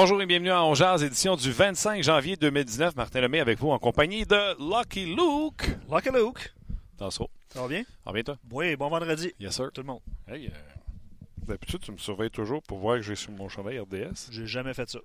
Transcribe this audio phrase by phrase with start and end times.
[0.00, 2.94] Bonjour et bienvenue à On Jazz, édition du 25 janvier 2019.
[2.94, 5.76] Martin Lemay avec vous en compagnie de Lucky Luke.
[5.90, 6.54] Lucky Luke.
[6.98, 7.82] Dans ce Ça va bien?
[7.82, 8.38] Ça va bien, toi?
[8.52, 9.32] Oui, bon vendredi.
[9.40, 9.72] Yes, sir.
[9.74, 10.00] Tout le monde.
[10.28, 10.50] Hey, euh,
[11.48, 14.28] d'habitude, tu me surveilles toujours pour voir que j'ai sur mon chandail RDS.
[14.30, 15.00] J'ai jamais fait ça.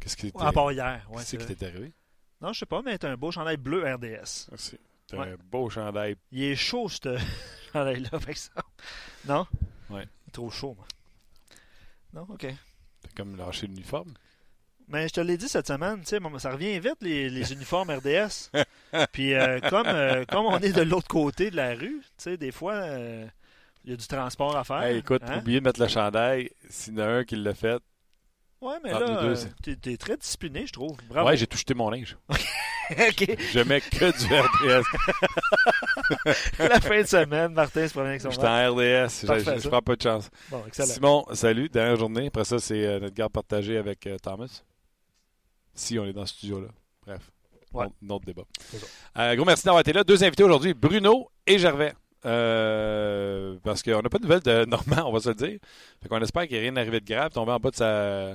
[0.00, 1.06] Qu'est-ce qui t'est À part hier.
[1.10, 1.92] Ouais, Qu'est-ce qui t'est arrivé?
[2.40, 4.46] Non, je sais pas, mais t'as un beau chandail bleu RDS.
[4.48, 4.78] Merci.
[5.06, 5.32] T'as Ouais.
[5.32, 6.16] un beau chandail.
[6.32, 7.18] Il est chaud, ce
[7.74, 8.62] chandail-là, par exemple.
[9.28, 9.46] Non?
[9.90, 10.08] Ouais.
[10.24, 10.86] Il est trop chaud, moi.
[12.14, 12.46] Non, OK.
[13.02, 14.14] T'as comme lâché l'uniforme.
[14.90, 17.52] Mais je te l'ai dit cette semaine, tu sais, bon, ça revient vite, les, les
[17.54, 18.50] uniformes RDS.
[19.12, 22.36] Puis euh, comme, euh, comme on est de l'autre côté de la rue, tu sais,
[22.36, 23.24] des fois, euh,
[23.84, 24.82] il y a du transport à faire.
[24.82, 25.38] Hey, écoute, hein?
[25.38, 26.50] oubliez de mettre le chandail.
[26.68, 27.80] S'il y en a un qui l'a fait.
[28.60, 30.96] Ouais, mais entre là, euh, t'es, t'es très discipliné, je trouve.
[31.08, 31.28] Bravo.
[31.28, 32.18] Ouais, j'ai tout jeté mon linge.
[32.90, 33.36] OK.
[33.52, 34.84] Je mets que du RDS.
[36.58, 39.20] La fin de semaine, Martin se promène avec son J'étais en RDS.
[39.22, 40.28] Je- Parfait, Je je prends pas de chance.
[40.50, 40.88] Bon, excellent.
[40.88, 41.68] Simon, salut.
[41.68, 42.26] Dernière journée.
[42.26, 44.62] Après ça, c'est euh, notre garde partagée avec euh, Thomas.
[45.80, 46.68] Si on est dans ce studio-là.
[47.06, 47.30] Bref.
[47.72, 47.86] Ouais.
[47.86, 48.42] Autre- Notre débat.
[49.18, 50.04] Euh, gros merci d'avoir été là.
[50.04, 51.94] Deux invités aujourd'hui, Bruno et Gervais.
[52.26, 55.58] Euh, parce qu'on n'a pas de nouvelles de Normand, on va se le dire.
[56.02, 58.32] Fait qu'on espère qu'il n'y a rien arrivé de grave, tombé en bas de, sa,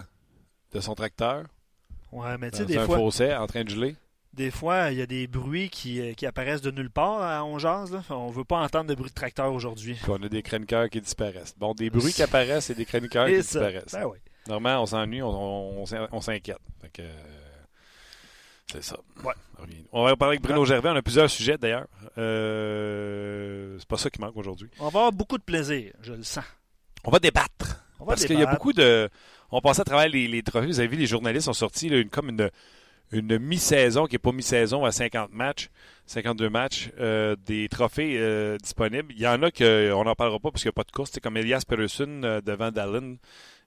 [0.74, 1.44] de son tracteur,
[2.12, 3.96] Ouais, mais tu sais, des un fois, fossé, en train de geler.
[4.34, 7.44] des fois, il y a des bruits qui, euh, qui apparaissent de nulle part à
[7.44, 8.02] On Jase, là.
[8.10, 9.98] On veut pas entendre de bruit de tracteur aujourd'hui.
[10.08, 11.54] On a des chroniqueurs qui disparaissent.
[11.58, 13.60] Bon, des bruits qui apparaissent et des chroniqueurs qui Et ça.
[13.60, 13.92] disparaissent.
[13.94, 14.18] Ben oui.
[14.48, 16.58] Normalement, on s'ennuie, on, on- on s'in- on s'inquiète.
[17.00, 17.10] Euh,
[18.72, 18.98] c'est ça.
[19.24, 19.34] Ouais.
[19.92, 20.90] On va parler avec Bruno Gervais.
[20.90, 21.88] On a plusieurs sujets d'ailleurs.
[22.18, 24.70] Euh, c'est pas ça qui manque aujourd'hui.
[24.80, 26.44] On va avoir beaucoup de plaisir, je le sens.
[27.04, 27.86] On va débattre.
[28.00, 29.10] On va Parce qu'il y a beaucoup de.
[29.52, 30.68] On passait à travers les, les trophées.
[30.68, 32.50] Vous avez vu, les journalistes ont sorti là, une, comme une,
[33.12, 35.70] une mi-saison qui n'est pas mi-saison à 50 matchs,
[36.08, 39.14] 52 matchs, euh, des trophées euh, disponibles.
[39.16, 41.12] Il y en a qu'on n'en parlera pas parce qu'il n'y a pas de course.
[41.14, 43.16] C'est comme Elias Peterson euh, devant Dallin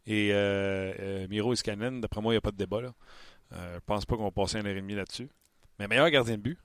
[0.06, 2.00] et euh, euh, Miro Iskanen.
[2.00, 2.80] D'après moi, il n'y a pas de débat.
[2.80, 2.92] Là.
[3.52, 5.28] Euh, je pense pas qu'on va passer un heure et demie là-dessus.
[5.78, 6.58] Mais meilleur gardien de but.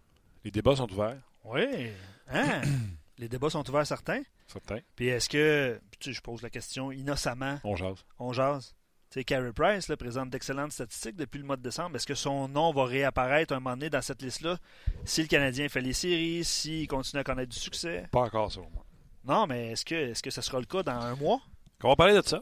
[0.44, 1.22] Les débats sont ouverts.
[1.46, 1.90] Oui.
[2.30, 2.62] Hein?
[3.18, 4.24] Les débats sont ouverts certains.
[4.48, 4.80] Certains.
[4.96, 8.04] Puis est-ce que, tu sais, je pose la question innocemment, On jase.
[8.18, 8.76] on jase.
[9.12, 11.96] Tu sais, Carey Price là, présente d'excellentes statistiques depuis le mois de décembre.
[11.96, 14.58] Est-ce que son nom va réapparaître un moment donné dans cette liste-là?
[15.06, 18.08] Si le Canadien fait les séries, s'il continue à connaître du succès?
[18.12, 18.84] Pas encore, selon moi.
[19.24, 21.40] Non, mais est-ce que, est-ce que ce sera le cas dans un mois?
[21.84, 22.42] On va parler de ça.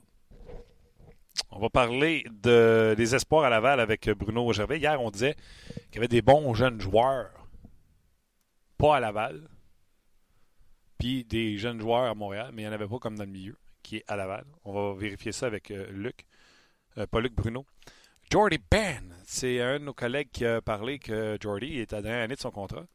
[1.50, 4.80] On va parler de, des espoirs à Laval avec Bruno Gervais.
[4.80, 5.36] Hier, on disait
[5.90, 7.31] qu'il y avait des bons jeunes joueurs,
[8.78, 9.50] pas à Laval,
[10.97, 13.31] puis des jeunes joueurs à Montréal, mais il n'y en avait pas comme dans le
[13.31, 14.46] milieu, qui est à Laval.
[14.64, 16.25] On va vérifier ça avec euh, Luc,
[16.97, 17.66] euh, pas Luc Bruno.
[18.30, 22.02] Jordy Ben, c'est un de nos collègues qui a parlé que Jordy est à la
[22.03, 22.86] dernière année de son contrat.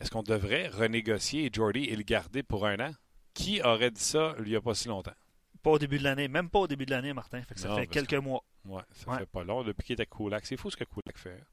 [0.00, 2.90] Est-ce qu'on devrait renégocier Jordy et le garder pour un an?
[3.34, 5.14] Qui aurait dit ça il n'y a pas si longtemps?
[5.62, 7.40] Pas au début de l'année, même pas au début de l'année, Martin.
[7.42, 8.42] Fait que ça Non, fait quelques mois.
[8.64, 9.18] Ouais, ça Ouais.
[9.18, 10.44] fait pas long depuis qu'il était Kulak.
[10.46, 11.30] C'est fou ce que Kulak fait.
[11.30, 11.44] hein.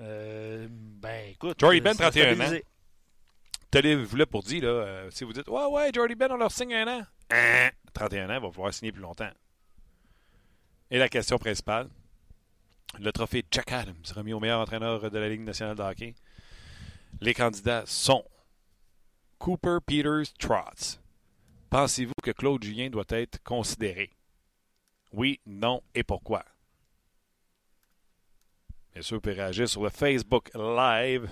[0.00, 1.58] Euh, ben, écoute.
[1.58, 2.34] Jordy euh, Ben, ça a 31 ans.
[2.36, 2.64] stabilisé.
[3.70, 6.52] Tenez-vous là pour dire, là, euh, si vous dites Ouais, ouais, Jordy Ben, on leur
[6.52, 7.02] signe un an.
[7.30, 7.70] Hein?
[7.92, 9.30] 31 ans, il va pouvoir signer plus longtemps.
[10.90, 11.88] Et la question principale
[12.98, 16.14] le trophée Jack Adams, remis au meilleur entraîneur de la Ligue nationale de hockey.
[17.20, 18.24] Les candidats sont
[19.38, 20.98] Cooper Peters Trotz.
[21.70, 24.10] Pensez-vous que Claude Julien doit être considéré?
[25.12, 26.44] Oui, non et pourquoi?
[28.92, 31.28] Bien sûr, vous pouvez réagir sur le Facebook Live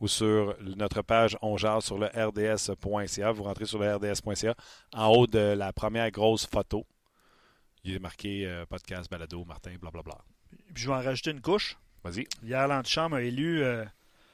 [0.00, 3.32] ou sur notre page On Jase sur le rds.ca.
[3.32, 4.54] Vous rentrez sur le rds.ca.
[4.94, 6.86] En haut de la première grosse photo,
[7.84, 10.18] il est marqué euh, podcast, balado, Martin, blablabla.
[10.74, 11.76] Je vais en rajouter une couche.
[12.02, 12.26] Vas-y.
[12.42, 13.84] Hier, l'antichambre a élu euh,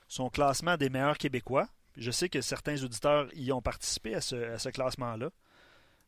[0.07, 1.69] son classement des meilleurs Québécois.
[1.99, 5.31] Je sais que certains auditeurs y ont participé à ce, à ce classement-là.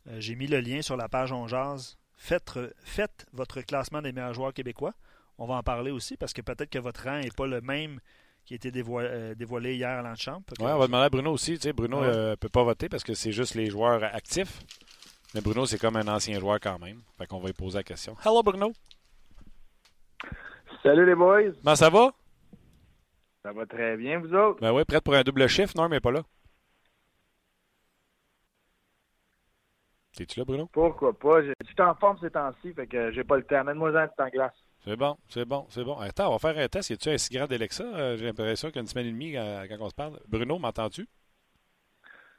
[0.09, 1.97] Euh, J'ai mis le lien sur la page On Jase.
[2.17, 2.53] Faites,
[2.85, 4.95] faites votre classement des meilleurs joueurs québécois.
[5.39, 7.99] On va en parler aussi parce que peut-être que votre rang n'est pas le même
[8.45, 11.33] qui a été dévoilé, euh, dévoilé hier à que- Ouais, on va demander à Bruno
[11.33, 11.55] aussi.
[11.55, 12.09] Tu sais, Bruno Ouais.
[12.31, 14.61] ne peut pas voter parce que c'est juste les joueurs actifs.
[15.35, 17.01] Mais Bruno, c'est comme un ancien joueur quand même.
[17.19, 18.17] Fait qu'on va lui poser la question.
[18.25, 18.73] Hello, Bruno.
[20.83, 22.13] Salut les boys, Comment ça va?
[23.43, 24.61] Ça va très bien vous autres?
[24.61, 25.73] Ben oui, prête pour un double chiffre?
[25.77, 26.23] Non, mais pas là.
[30.17, 30.69] T'es-tu là, Bruno?
[30.73, 31.43] Pourquoi pas?
[31.43, 33.61] Je suis en forme ces temps-ci, fait que j'ai pas le temps.
[33.61, 34.53] Amène-moi un petit en glace.
[34.85, 35.97] C'est bon, c'est bon, c'est bon.
[35.99, 36.91] Attends, on va faire un test.
[36.91, 37.85] Y a-tu un si grand ça?
[37.85, 40.19] Euh, J'ai l'impression qu'il y a une semaine et demie euh, quand on se parle.
[40.27, 41.07] Bruno, m'entends-tu?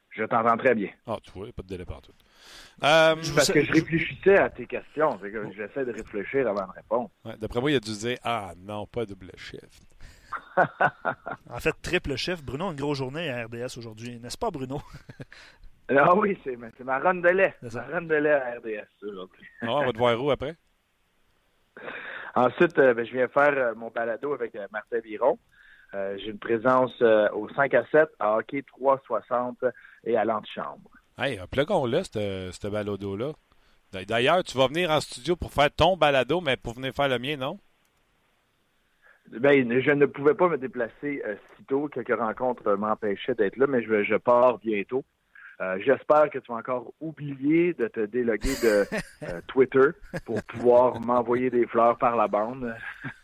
[0.09, 0.89] Je t'entends très bien.
[1.07, 2.11] Ah, tu vois, pas de délai partout.
[2.83, 5.17] Euh, Parce que je réfléchissais à tes questions.
[5.17, 7.09] Que j'essaie de réfléchir avant de répondre.
[7.23, 9.61] ouais, D'après moi, il a dû dire Ah non, pas double chiffre.
[11.49, 12.43] En fait, triple chef.
[12.43, 14.19] Bruno a une grosse journée à RDS aujourd'hui.
[14.19, 14.81] N'est-ce pas, Bruno?
[15.93, 17.53] Ah oui, c'est ma, run de lait.
[17.61, 19.45] Ma run de lait à RDS aujourd'hui.
[19.61, 20.55] Ah, on va te voir où après?
[22.35, 25.37] Ensuite, ben, je viens faire mon balado avec Martin Viron.
[25.91, 26.93] J'ai une présence
[27.33, 29.65] au 5 à 7 à hockey 360
[30.05, 30.89] et à l'antichambre.
[31.17, 33.33] Hey, plugons-le, ce balado-là.
[34.07, 37.19] D'ailleurs, tu vas venir en studio pour faire ton balado, mais pour venir faire le
[37.19, 37.59] mien, non?
[39.39, 41.87] Ben, je ne pouvais pas me déplacer euh, si tôt.
[41.87, 45.03] Quelques rencontres m'empêchaient d'être là, mais je, je pars bientôt.
[45.61, 48.85] Euh, j'espère que tu vas encore oublier de te déloguer de
[49.23, 49.89] euh, Twitter
[50.25, 52.75] pour pouvoir m'envoyer des fleurs par la bande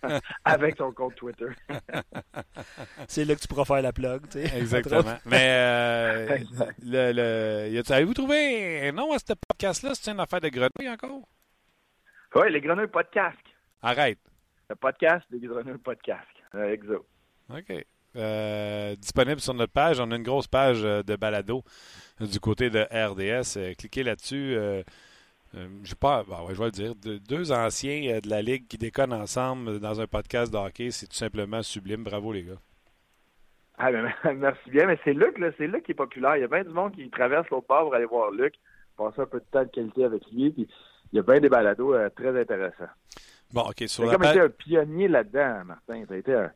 [0.45, 1.47] avec ton compte Twitter.
[3.07, 4.55] C'est là que tu pourras faire la plug, tu sais.
[4.55, 5.15] Exactement.
[5.25, 6.37] Mais euh,
[6.83, 7.11] le,
[7.71, 9.95] le, avez-vous trouvé un nom à ce podcast-là?
[9.95, 11.27] C'est une affaire de grenouilles encore?
[12.35, 13.55] Oui, les grenouilles pas de casque.
[13.81, 14.19] Arrête.
[14.69, 16.43] Le podcast des de casque.
[16.53, 17.05] exo.
[17.49, 17.85] OK.
[18.99, 19.99] disponible sur notre page.
[19.99, 21.63] On a une grosse page de balado
[22.19, 23.57] du côté de RDS.
[23.57, 24.55] Euh, cliquez là-dessus.
[24.55, 24.83] Euh,
[25.55, 26.93] euh, je pas, bah je vais le dire.
[26.95, 31.15] deux anciens de la Ligue qui déconnent ensemble dans un podcast de hockey, c'est tout
[31.15, 32.03] simplement sublime.
[32.03, 32.59] Bravo, les gars.
[33.77, 34.87] Ah, ben, merci bien.
[34.87, 36.35] Mais c'est Luc, c'est Luc qui est populaire.
[36.35, 38.55] Il y a bien du monde qui traverse l'autre bord pour aller voir Luc,
[38.97, 40.51] passer un peu de temps de qualité avec lui.
[40.51, 40.67] Puis
[41.13, 42.89] il y a bien des balados très intéressants.
[43.53, 43.83] Bon, OK.
[43.87, 46.03] Sur comme été un pionnier là-dedans, Martin.
[46.07, 46.51] Tu as été un,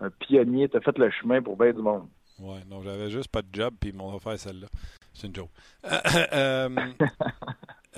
[0.00, 0.68] un pionnier.
[0.68, 2.08] Tu as fait le chemin pour bien du monde.
[2.40, 4.66] Ouais, non, j'avais juste pas de job, puis ils m'ont offert celle-là.
[5.12, 5.50] C'est une joke.
[5.84, 5.98] Euh,
[6.32, 6.92] euh,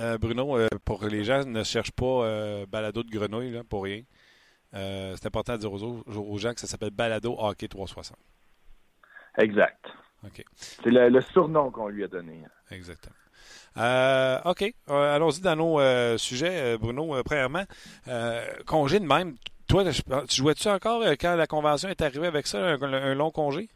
[0.00, 4.02] euh, Bruno, pour les gens ne cherchent pas balado de grenouille là, pour rien.
[4.72, 8.16] c'est important de dire aux, gens que ça s'appelle Balado Hockey 360.
[9.38, 9.84] Exact.
[10.24, 10.44] OK.
[10.54, 12.42] C'est le, surnom qu'on lui a donné.
[12.70, 13.14] Exactement.
[13.76, 14.74] OK.
[14.88, 17.22] Allons-y dans nos sujets, Bruno.
[17.24, 17.64] premièrement,
[18.66, 19.34] congé de même.
[19.68, 19.84] Toi,
[20.28, 23.68] tu jouais-tu encore quand la convention est arrivée avec ça, un long congé?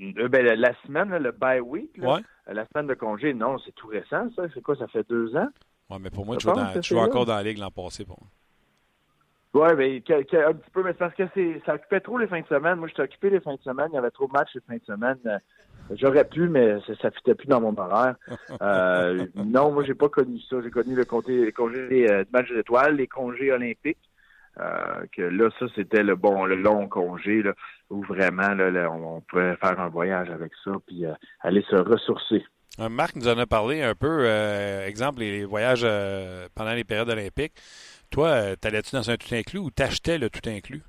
[0.00, 3.88] Euh, ben, la semaine, le bye week, euh, la semaine de congé, non, c'est tout
[3.88, 4.42] récent, ça.
[4.52, 5.48] C'est quoi, ça fait deux ans?
[5.88, 6.46] Oui, mais pour moi, tu
[6.82, 8.04] jouais, encore dans la ligue l'an passé.
[8.04, 8.16] Bon.
[9.54, 11.24] Oui, mais un petit peu, mais c'est parce que
[11.64, 12.74] ça occupait trop les fins de semaine.
[12.74, 13.88] Moi, j'étais occupé les fins de semaine.
[13.92, 15.18] Il y avait trop de matchs les fins de semaine.
[15.90, 18.16] Euh, j'aurais pu, mais ça ne fitait plus dans mon horaire.
[19.34, 20.56] non, moi, j'ai pas connu ça.
[20.62, 23.98] J'ai connu le congé, congé de match d'étoiles, les congés olympiques.
[24.58, 27.52] Euh, que là, ça, c'était le bon, le long congé, là,
[27.90, 32.42] où vraiment, là, on, pouvait faire un voyage avec ça, puis euh, aller se ressourcer.
[32.80, 34.26] Euh, Marc nous en a parlé un peu,
[34.86, 35.86] exemple, les voyages
[36.54, 37.54] pendant les périodes olympiques.
[38.10, 40.82] Toi, t'allais-tu dans un tout inclus ou t'achetais le tout inclus?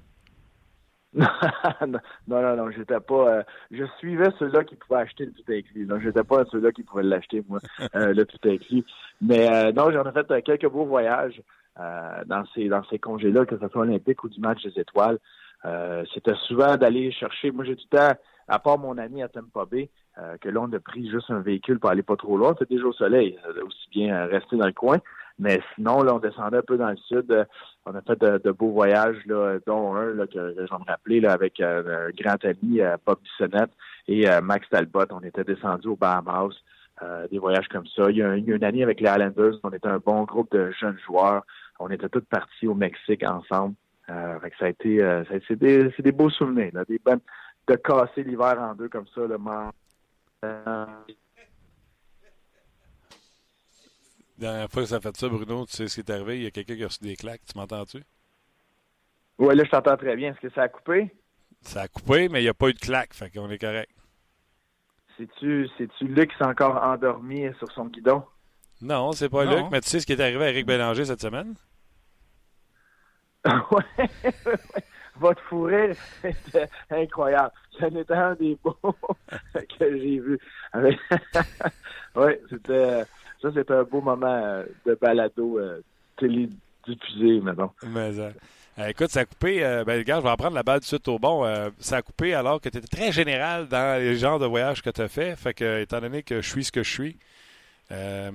[1.88, 3.44] non, non, non, j'étais pas.
[3.72, 5.86] je suivais ceux-là qui pouvaient acheter le tout inclus.
[5.86, 7.60] Non, j'étais pas ceux-là qui pouvaient l'acheter, moi,
[7.94, 8.84] le tout inclus.
[9.22, 11.42] Mais non, j'en ai fait quelques beaux voyages.
[11.80, 15.20] Euh, dans ces dans ces congés-là, que ce soit olympique ou du match des étoiles.
[15.66, 17.52] Euh, c'était souvent d'aller chercher.
[17.52, 18.14] Moi, j'ai tout le temps,
[18.48, 21.40] à part mon ami à Tampa Bay, euh, que là, on a pris juste un
[21.40, 22.56] véhicule pour aller pas trop loin.
[22.58, 24.98] C'était déjà au soleil, aussi bien rester dans le coin.
[25.40, 27.48] Mais sinon, là, on descendait un peu dans le sud.
[27.86, 31.20] On a fait de, beaux voyages, là, dont un là, que, je vais me rappeler
[31.20, 33.72] là, avec un grand ami, Bob Bissonnette
[34.08, 35.06] et Max Talbot.
[35.12, 36.56] On était descendus au Bahamas.
[37.30, 38.10] des voyages comme ça.
[38.10, 40.98] Il y, a, une année avec les Islanders, on était un bon groupe de jeunes
[41.06, 41.44] joueurs.
[41.80, 43.76] On était tous partis au Mexique ensemble.
[44.10, 47.20] Euh, ça a été, euh, c'est des, des, beaux souvenirs, là, des bonnes,
[47.68, 49.38] de casser l'hiver en deux comme ça, le
[50.46, 50.86] euh,
[54.40, 56.38] La dernière fois que ça a fait ça, Bruno, tu sais ce qui est arrivé?
[56.38, 57.42] Il y a quelqu'un qui a reçu des claques.
[57.52, 58.04] Tu m'entends-tu?
[59.40, 60.32] Oui, là, je t'entends très bien.
[60.32, 61.12] Est-ce que ça a coupé?
[61.62, 63.14] Ça a coupé, mais il n'y a pas eu de claque.
[63.14, 63.90] Fait qu'on est correct.
[65.18, 68.24] C'est-tu, c'est-tu Luc qui s'est encore endormi sur son guidon?
[68.82, 71.22] Non, c'est pas Luc, mais tu sais ce qui est arrivé à Eric Bélanger cette
[71.22, 71.56] semaine?
[73.72, 74.10] ouais,
[75.16, 77.52] votre fourré, c'était incroyable.
[77.80, 78.78] Ça était un des beaux
[79.54, 80.40] que j'ai vu.
[82.16, 83.04] oui, c'était
[83.42, 85.82] ça, c'était un beau moment euh, de balado euh,
[86.18, 87.74] télédiffusé, maintenant.
[87.86, 89.60] Mais, euh, écoute, ça a coupé.
[89.86, 91.44] ben, gars, je vais en prendre la balle tout de suite au bon.
[91.80, 94.90] ça a coupé alors que tu étais très général dans les genres de voyages que
[94.90, 95.36] tu as fait.
[95.36, 97.18] Fait que, étant donné que je suis ce que je suis,
[97.92, 98.32] euh,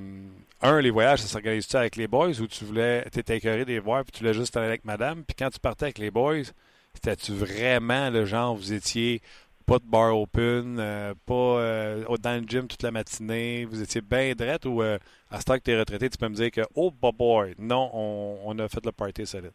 [0.63, 4.05] un, les voyages, ça s'organise-tu avec les boys ou tu voulais, t'étais écœuré des voir
[4.05, 5.25] puis tu voulais juste aller avec madame?
[5.25, 6.45] Puis quand tu partais avec les boys,
[6.95, 9.21] c'était-tu vraiment le genre, vous étiez
[9.63, 14.01] pas de bar open, euh, pas euh, dans le gym toute la matinée, vous étiez
[14.01, 14.99] bien drette ou à
[15.41, 18.59] ce temps que tu es retraité, tu peux me dire que, oh, boy, non, on,
[18.59, 19.53] a fait le party solide?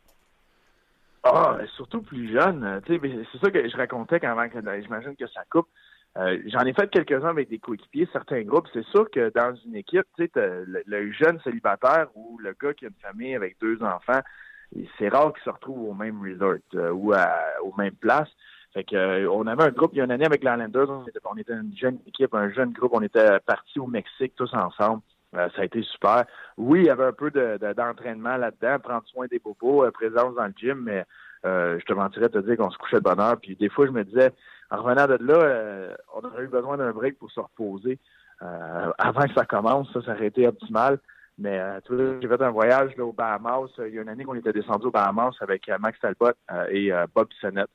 [1.23, 2.81] Ah, surtout plus jeune.
[2.87, 4.49] C'est ça que je racontais quand même,
[4.81, 5.67] j'imagine que ça coupe.
[6.17, 8.67] Euh, j'en ai fait quelques-uns avec des coéquipiers, certains groupes.
[8.73, 12.93] C'est sûr que dans une équipe, le, jeune célibataire ou le gars qui a une
[12.95, 14.21] famille avec deux enfants,
[14.97, 17.29] c'est rare qu'il se retrouve au même resort euh, ou à,
[17.61, 18.29] aux mêmes places.
[18.74, 21.05] Fait que, euh, on avait un groupe, il y a une année avec l'Islanders, on
[21.07, 24.53] était, on était une jeune équipe, un jeune groupe, on était partis au Mexique tous
[24.53, 25.01] ensemble.
[25.33, 26.25] ça a été super.
[26.57, 30.53] Oui, il y avait un peu d'entraînement là-dedans, prendre soin des bobos, présence dans le
[30.55, 31.05] gym, mais
[31.43, 33.38] je te mentirais de te dire qu'on se couchait de bonne heure.
[33.41, 34.31] Puis des fois, je me disais,
[34.69, 38.00] en revenant de là, on aurait eu besoin d'un break pour se reposer.
[38.39, 41.00] avant que ça commence, ça, ça aurait été optimal.
[41.38, 43.69] Mais euh, j'ai fait un voyage là, au Bahamas.
[43.77, 46.67] Il y a une année qu'on était descendu au Bahamas avec euh, Max Talbot euh,
[46.71, 47.69] et Bob Bissonnette.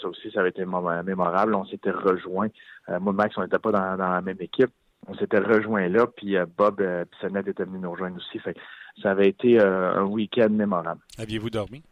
[0.00, 1.54] Ça aussi, ça avait été mémorable.
[1.54, 2.48] On s'était rejoints.
[2.88, 4.70] moi et Max, on n'était pas dans, la même équipe.
[5.08, 8.38] On s'était rejoints là, puis Bob Bissonnette était venu nous rejoindre aussi.
[8.38, 8.56] Fait
[9.02, 11.00] ça avait été un week-end mémorable.
[11.18, 11.82] Aviez-vous dormi?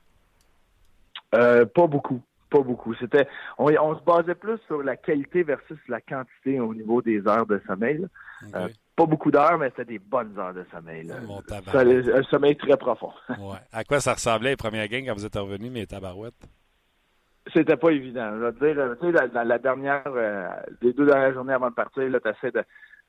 [1.31, 2.93] pas beaucoup pas beaucoup.
[2.97, 7.47] C'était, on, se basait plus sur la qualité versus la quantité au niveau des heures
[7.47, 8.05] de sommeil
[9.01, 11.11] pas beaucoup d'heures, mais c'était des bonnes heures de sommeil.
[11.11, 13.13] un sommeil très profond.
[13.31, 13.57] ouais.
[13.73, 16.35] À quoi ça ressemblait les premières games quand vous êtes revenu, mes tabarouettes?
[17.55, 18.31] C'était pas évident.
[18.33, 20.49] Je veux dire, tu sais, la dernière, euh,
[20.83, 22.53] les deux dernières journées avant de partir, tu essaies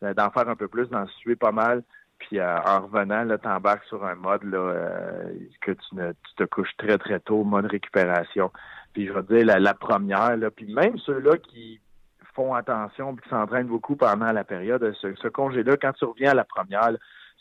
[0.02, 1.84] d'en faire un peu plus, d'en suer pas mal.
[2.22, 6.44] Puis euh, en revenant, tu embarques sur un mode là, euh, que tu, tu, te
[6.44, 8.52] couches très, très tôt, mode récupération.
[8.94, 11.80] Puis je veux dire, la, première, là, puis même ceux-là qui
[12.36, 14.94] font attention et qui s'entraînent beaucoup pendant la période.
[15.02, 16.92] Ce, congé-là, quand tu reviens à la première,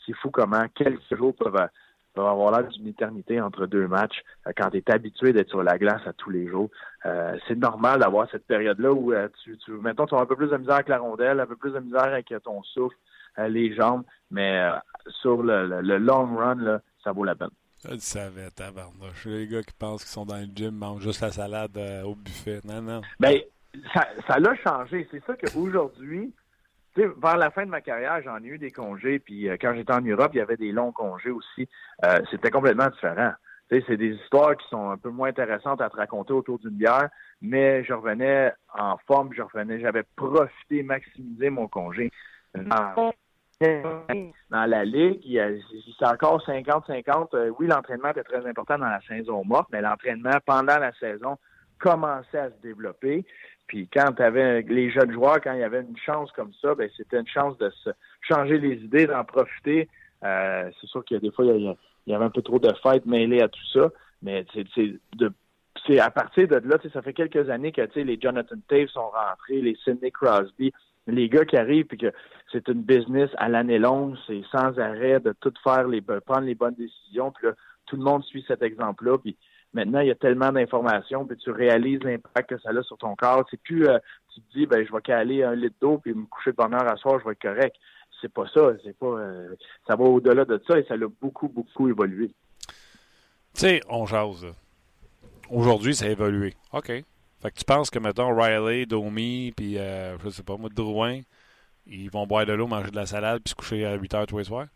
[0.05, 1.67] c'est fou comment quelques jours peuvent,
[2.19, 5.77] avoir l'air d'une éternité entre deux matchs euh, quand tu es habitué d'être sur la
[5.77, 6.69] glace à tous les jours.
[7.05, 10.35] Euh, c'est normal d'avoir cette période-là où euh, tu, tu, mettons, tu as un peu
[10.35, 12.95] plus de misère avec la rondelle, un peu plus de misère avec ton souffle,
[13.37, 14.61] les jambes, mais
[15.21, 17.49] sur le, long run, ça vaut la peine.
[17.85, 19.25] Je le savais, tabarnouche.
[19.25, 22.59] Les gars qui pensent qu'ils sont dans le gym mangent juste la salade au buffet.
[22.65, 23.01] Non, non.
[23.19, 23.39] Ben,
[24.27, 25.07] ça l'a changé.
[25.11, 26.33] C'est ça qu'aujourd'hui,
[26.95, 29.93] vers la fin de ma carrière, j'en ai eu des congés, puis euh, quand j'étais
[29.93, 31.67] en Europe, il y avait des longs congés aussi.
[32.05, 33.33] Euh, c'était complètement différent.
[33.69, 37.07] C'est des histoires qui sont un peu moins intéressantes à te raconter autour d'une bière,
[37.41, 42.11] mais je revenais en forme, je revenais, j'avais profité, maximisé mon congé.
[42.53, 43.13] Dans,
[44.51, 45.21] la ligue,
[45.97, 47.29] c'est encore 50-50.
[47.33, 51.37] Euh, oui, l'entraînement était très important dans la saison morte, mais l'entraînement pendant la saison
[51.79, 53.25] commençait à se développer.
[53.71, 56.89] Puis quand avais les jeunes joueurs, quand il y avait une chance comme ça, ben
[56.97, 59.87] c'était une chance de se changer les idées, d'en profiter.
[60.25, 61.73] Euh, c'est sûr qu'il y a des fois, il
[62.05, 63.89] y, avait un peu trop de fêtes mêlées à tout ça,
[64.21, 69.09] mais c'est à partir de là, ça fait quelques années que les Jonathan Taves sont
[69.09, 70.73] rentrés, les Sidney Crosby,
[71.07, 72.11] les gars qui arrivent, puis que
[72.51, 76.55] c'est une business à l'année longue, c'est sans arrêt de tout faire, les prendre les
[76.55, 77.53] bonnes décisions, puis là,
[77.85, 79.37] tout le monde suit cet exemple-là, puis
[79.73, 83.15] Maintenant, il y a tellement d'informations, puis tu réalises l'impact que ça a sur ton
[83.15, 83.45] corps.
[83.49, 83.99] C'est plus, euh,
[84.33, 86.73] tu te dis, ben, je vais caler un litre d'eau puis me coucher de bonne
[86.73, 87.75] heure à soir, je vais être correct.
[88.19, 88.71] C'est pas ça.
[88.83, 89.55] C'est pas, euh,
[89.87, 92.33] ça va au-delà de ça et ça a beaucoup, beaucoup évolué.
[93.53, 94.45] Tu sais, on jase.
[95.49, 96.53] Aujourd'hui, ça a évolué.
[96.73, 96.87] OK.
[96.87, 101.21] Fait que tu penses que, mettons, Riley, Domi, puis, euh, je sais pas, moi, Drouin,
[101.87, 104.27] ils vont boire de l'eau, manger de la salade, puis se coucher à 8 heures
[104.27, 104.67] tous les soirs?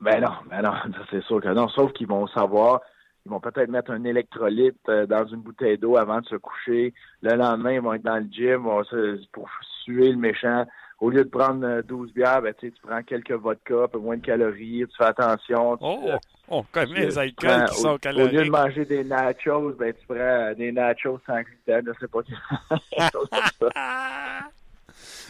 [0.00, 0.72] Ben non, ben non,
[1.10, 1.68] c'est sûr que non.
[1.68, 2.80] Sauf qu'ils vont savoir
[3.26, 6.92] ils vont peut-être mettre un électrolyte euh, dans une bouteille d'eau avant de se coucher.
[7.22, 8.64] Le lendemain, ils vont être dans le gym
[9.32, 9.48] pour
[9.82, 10.66] suer le méchant.
[11.00, 14.16] Au lieu de prendre 12 euh, bières, ben, tu prends quelques vodka, un peu moins
[14.16, 15.76] de calories, tu fais attention.
[15.80, 16.10] oh,
[16.48, 18.32] on connaît les alcools qui sont caloriques.
[18.32, 21.92] Au lieu de manger des nachos, ben, tu prends euh, des nachos sans gluten, je
[22.00, 22.20] sais pas.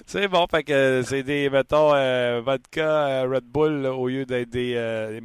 [0.06, 1.92] C'est bon, fait que c'est des, mettons,
[2.42, 5.22] vodka, Red Bull au lieu d'être des, des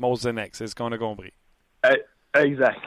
[0.54, 1.34] c'est ce qu'on a compris.
[2.36, 2.80] Exact.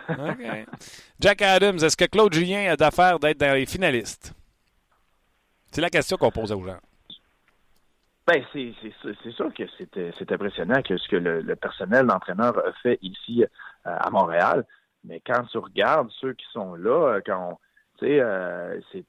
[1.20, 4.34] Jack Adams, est-ce que Claude Julien a d'affaires d'être dans les finalistes?
[5.72, 6.78] C'est la question qu'on pose aux gens.
[8.26, 13.42] Ben, c'est sûr que c'est impressionnant que ce que le, personnel d'entraîneur a fait ici
[13.42, 13.46] euh,
[13.84, 14.64] à Montréal.
[15.04, 17.58] Mais quand tu regardes ceux qui sont là, euh, quand
[17.98, 19.04] tu sais, euh, c'est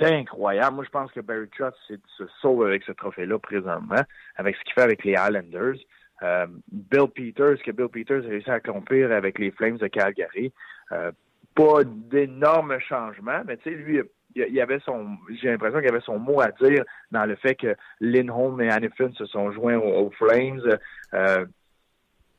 [0.00, 0.76] incroyable.
[0.76, 4.02] Moi, je pense que Barry Trotz se sauve avec ce trophée-là présentement,
[4.36, 5.78] avec ce qu'il fait avec les Islanders.
[6.22, 10.52] Euh, Bill Peters, que Bill Peters a réussi à accomplir avec les Flames de Calgary.
[10.92, 11.10] Euh,
[11.54, 14.00] pas d'énormes changements, mais tu sais, lui,
[14.34, 17.76] il avait son, j'ai l'impression qu'il avait son mot à dire dans le fait que
[18.00, 20.78] Lindholm et Hannifin se sont joints aux, Flames.
[21.12, 21.44] Euh,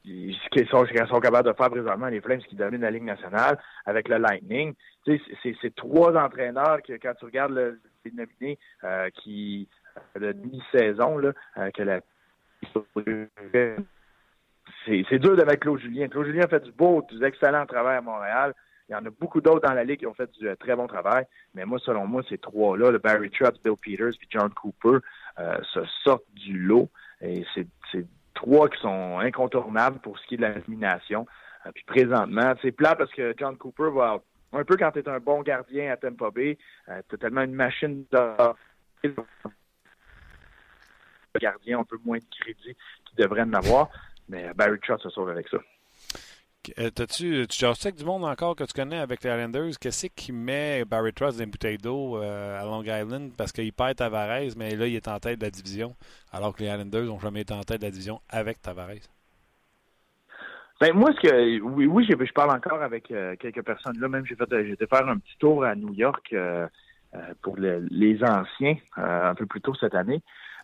[0.05, 3.59] ce qu'ils sont, sont, capables de faire présentement, les Flames qui dominent la Ligue nationale
[3.85, 4.73] avec le Lightning.
[5.05, 9.67] Tu sais, c'est trois entraîneurs que, quand tu regardes le, les nominés, euh, qui,
[10.19, 11.21] de demi-saison,
[11.73, 12.01] que la
[14.85, 16.07] c'est dur de mettre Claude Julien.
[16.07, 18.53] Claude Julien a fait du beau, du excellent travail à Montréal.
[18.89, 20.75] Il y en a beaucoup d'autres dans la Ligue qui ont fait du euh, très
[20.75, 21.25] bon travail.
[21.53, 24.97] Mais moi, selon moi, ces trois-là, le Barry Trotz, Bill Peters et John Cooper,
[25.39, 26.89] euh, se sortent du lot.
[27.21, 27.67] Et c'est
[28.33, 30.49] trois qui sont incontournables pour ce qui est de la.
[30.49, 35.09] Euh, puis présentement, c'est plat parce que John Cooper va un peu quand tu es
[35.09, 39.13] un bon gardien à Tampa Bay, tu as tellement une machine de
[41.39, 42.75] gardien un peu moins de crédit
[43.05, 43.89] qu'il devrait en avoir.
[44.29, 45.57] Mais Barry Trotz se sauve avec ça.
[46.79, 49.77] Euh, tu tu avec du monde encore que tu connais avec les Islanders?
[49.79, 53.31] Qu'est-ce qui met Barry Trotz dans une bouteille d'eau euh, à Long Island?
[53.37, 55.93] Parce qu'il perd Tavares, mais là, il est en tête de la division,
[56.31, 59.03] alors que les Islanders n'ont jamais été en tête de la division avec Tavares.
[60.79, 63.99] Ben, moi, ce que oui, oui, je parle encore avec euh, quelques personnes.
[63.99, 66.33] Là, même, j'ai fait été faire un petit tour à New York
[67.41, 70.21] pour les anciens un peu plus tôt cette année.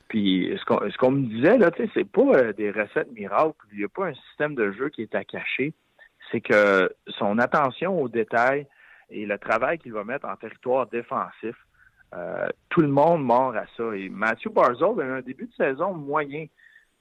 [0.10, 3.56] Puis ce qu'on me disait, là, tu sais, c'est pas des recettes miracles.
[3.72, 5.74] Il n'y a pas un système de jeu qui est à cacher
[6.32, 8.68] c'est que son attention aux détails
[9.10, 11.56] et le travail qu'il va mettre en territoire défensif,
[12.14, 13.96] euh, tout le monde mord à ça.
[13.96, 16.46] Et Matthew Barzell a eu un début de saison moyen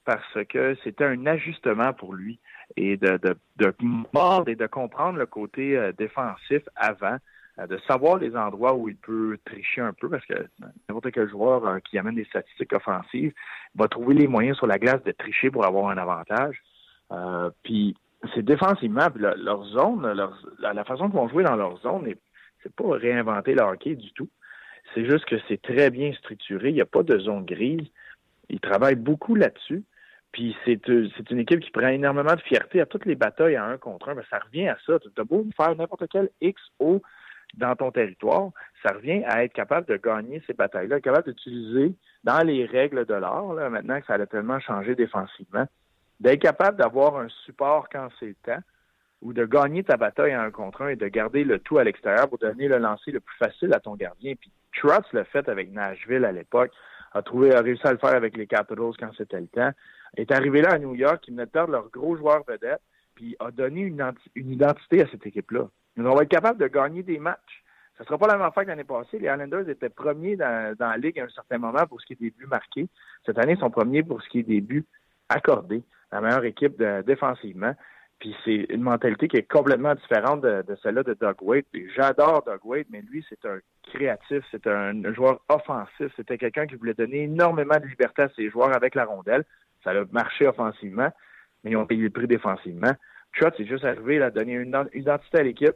[0.05, 2.39] parce que c'était un ajustement pour lui
[2.77, 3.73] et de, de, de
[4.13, 7.17] mordre et de comprendre le côté euh, défensif avant, euh,
[7.67, 10.47] de savoir les endroits où il peut tricher un peu parce que
[10.87, 13.33] n'importe quel joueur qui amène des statistiques offensives
[13.75, 16.61] va trouver les moyens sur la glace de tricher pour avoir un avantage.
[17.63, 17.95] puis
[18.33, 22.13] c'est défensivement, leur zone, la façon qu'ils vont jouer dans leur zone,
[22.63, 24.29] c'est pas réinventer le hockey du tout.
[24.93, 26.69] C'est juste que c'est très bien structuré.
[26.69, 27.87] Il n'y a pas de zone grise.
[28.49, 29.83] Ils travaillent beaucoup là-dessus.
[30.31, 30.87] Puis c'est
[31.31, 34.15] une équipe qui prend énormément de fierté à toutes les batailles à un contre un.
[34.15, 34.99] Ben, ça revient à ça.
[34.99, 37.01] Tu as beau faire n'importe quel XO
[37.55, 38.51] dans ton territoire,
[38.83, 43.05] ça revient à être capable de gagner ces batailles-là, être capable d'utiliser dans les règles
[43.05, 45.65] de l'art, maintenant que ça a tellement changé défensivement,
[46.19, 48.61] d'être capable d'avoir un support quand c'est le temps,
[49.21, 51.83] ou de gagner ta bataille en un contre un et de garder le tout à
[51.83, 54.33] l'extérieur pour donner le lancer le plus facile à ton gardien.
[54.39, 56.71] Puis Trotz l'a fait avec Nashville à l'époque,
[57.11, 59.71] a trouvé, a réussi à le faire avec les Capitals quand c'était le temps.
[60.15, 62.81] Est arrivé là à New York, il venait de perdre leur gros joueur vedette,
[63.15, 65.67] puis a donné une, identité à cette équipe-là.
[65.97, 67.63] Ils vont être capables de gagner des matchs.
[67.97, 69.19] Ce ne sera pas la même affaire que l'année passée.
[69.19, 72.13] Les Islanders étaient premiers dans, dans, la Ligue à un certain moment pour ce qui
[72.13, 72.87] est des buts marqués.
[73.25, 74.85] Cette année, ils sont premiers pour ce qui est des buts
[75.27, 77.75] accordés la meilleure équipe défensivement.
[78.19, 81.63] Puis c'est une mentalité qui est complètement différente de, celle-là de Doug Wade.
[81.95, 86.11] J'adore Doug Wade, mais lui, c'est un créatif, c'est un, joueur offensif.
[86.17, 89.45] C'était quelqu'un qui voulait donner énormément de liberté à ses joueurs avec la rondelle.
[89.85, 91.09] Ça a marché offensivement,
[91.63, 92.91] mais ils ont payé le prix défensivement.
[93.37, 95.75] Trotz est juste arrivé à donner une identité à l'équipe.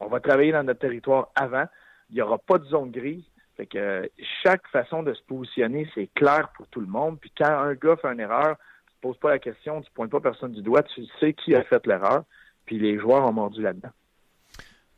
[0.00, 1.64] On va travailler dans notre territoire avant.
[2.10, 3.24] Il n'y aura pas de zone grise.
[3.56, 4.10] Fait que
[4.44, 7.20] chaque façon de se positionner, c'est clair pour tout le monde.
[7.20, 8.56] Puis quand un gars fait une erreur,
[9.02, 11.86] poses pas la question, tu pointes pas personne du doigt, tu sais qui a fait
[11.86, 12.24] l'erreur,
[12.64, 13.90] puis les joueurs ont mordu là-dedans.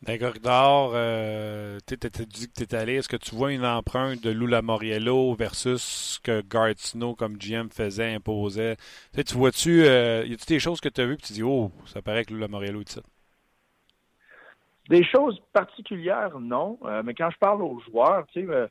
[0.07, 2.97] Le corridor, euh, tu dit que tu es allé.
[2.97, 7.39] Est-ce que tu vois une empreinte de Lula Moriello versus ce que Guard Snow comme
[7.39, 8.77] GM faisait, imposait?
[9.15, 11.71] tu vois-tu, euh, y a-tu des choses que tu as vues et tu dis, oh,
[11.87, 13.01] ça paraît que Lula Moriello est ça?
[14.91, 16.79] Des choses particulières, non.
[16.85, 18.67] Euh, mais quand je parle aux joueurs, tu sais, euh,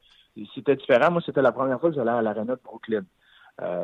[0.53, 1.09] c'était différent.
[1.09, 3.05] Moi, c'était la première fois que j'allais à l'aréna de Brooklyn.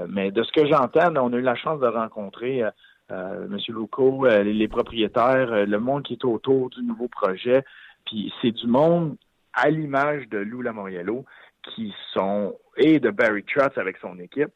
[0.08, 2.64] Mais de ce que j'entends, on a eu la chance de rencontrer
[3.12, 3.58] euh, euh M.
[3.70, 7.64] Louko, euh, les, propriétaires, le monde qui est autour du nouveau projet.
[8.06, 9.16] Puis c'est du monde
[9.54, 11.26] à l'image de Lou Lamoriello
[11.64, 14.52] qui sont, et de Barry Trotz avec son équipe,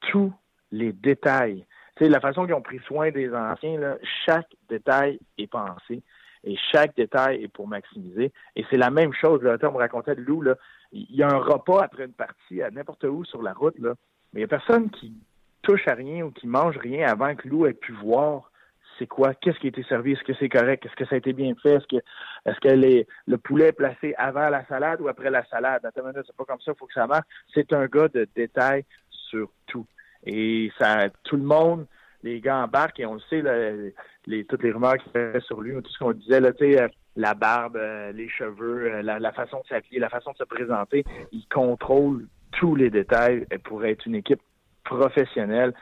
[0.00, 0.32] tous
[0.72, 1.64] les détails.
[1.98, 6.02] Sais, la façon qu'ils ont pris soin des anciens, chaque détail est pensé
[6.42, 8.32] et chaque détail est pour maximiser.
[8.56, 9.42] Et c'est la même chose.
[9.42, 10.44] Là, on me racontait de Lou,
[10.92, 13.76] il y a un repas après une partie à n'importe où sur la route.
[13.78, 13.90] Mais
[14.34, 15.12] il n'y a personne qui
[15.64, 18.50] touche à rien ou qui mange rien avant que l'eau ait pu voir
[18.98, 21.18] c'est quoi, qu'est-ce qui a été servi, est-ce que c'est correct, est-ce que ça a
[21.18, 22.02] été bien fait, est-ce que
[22.46, 25.82] est-ce que le poulet est placé avant la salade ou après la salade?
[25.94, 27.26] C'est pas comme ça, il faut que ça marche.
[27.52, 29.86] C'est un gars de détails sur tout.
[30.26, 31.86] Et ça, tout le monde,
[32.22, 33.42] les gars embarquent et on le sait,
[34.26, 37.34] les, toutes les rumeurs qui fait sur lui, tout ce qu'on disait, là, euh, la
[37.34, 41.04] barbe, euh, les cheveux, euh, la, la façon de s'habiller, la façon de se présenter,
[41.32, 44.40] il contrôle tous les détails pour être une équipe
[44.84, 45.72] professionnelle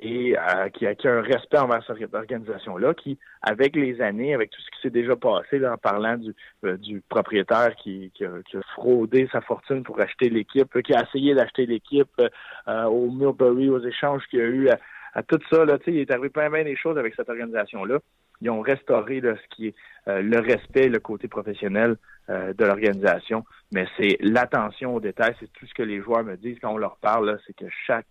[0.00, 4.60] et euh, qui, a, un respect envers cette organisation-là, qui, avec les années, avec tout
[4.60, 6.34] ce qui s'est déjà passé, en parlant du,
[6.64, 8.30] euh, du propriétaire qui, qui, a,
[8.74, 13.80] fraudé sa fortune pour acheter l'équipe, qui a essayé d'acheter l'équipe euh, au Millbury, aux
[13.80, 14.68] échanges qu'il y a eu,
[15.14, 17.98] à, tout ça, là, il est arrivé pas mal des choses avec cette organisation-là.
[18.40, 19.74] Ils ont restauré ce qui est
[20.06, 21.96] le respect, le côté professionnel
[22.30, 26.36] euh, de l'organisation, mais c'est l'attention aux détails, c'est tout ce que les joueurs me
[26.36, 28.04] disent quand on leur parle, c'est que chaque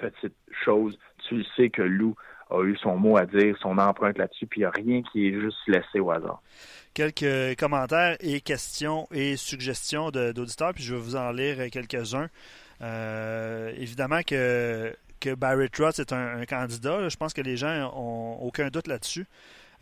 [0.00, 2.14] petite chose, tu le sais que Lou
[2.50, 5.28] a eu son mot à dire, son empreinte là-dessus, puis il n'y a rien qui
[5.28, 6.42] est juste laissé au hasard.
[6.94, 12.28] Quelques commentaires et questions et suggestions d'auditeurs, puis je vais vous en lire quelques-uns.
[12.82, 17.08] Euh, évidemment que, que Barry Trotz est un, candidat.
[17.08, 19.26] Je pense que les gens ont aucun doute là-dessus.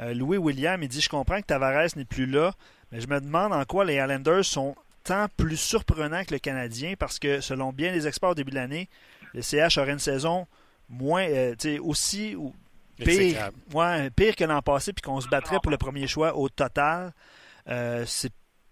[0.01, 2.53] Euh, Louis William, il dit Je comprends que Tavares n'est plus là,
[2.93, 6.95] mais je me demande en quoi les Islanders sont tant plus surprenants que le Canadien
[6.99, 8.89] parce que, selon bien les experts au début de l'année,
[9.35, 10.47] le CH aurait une saison
[10.89, 12.55] moins, euh, aussi ou
[12.97, 13.51] pire,
[14.17, 17.13] pire que l'an passé, puis qu'on se battrait pour le premier choix au total.
[17.69, 18.05] Euh,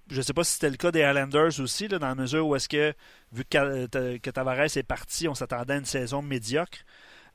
[0.09, 2.55] je ne sais pas si c'était le cas des Highlanders aussi, dans la mesure où
[2.55, 2.92] est-ce que,
[3.33, 6.79] vu que, que Tavares est parti, on s'attendait à une saison médiocre.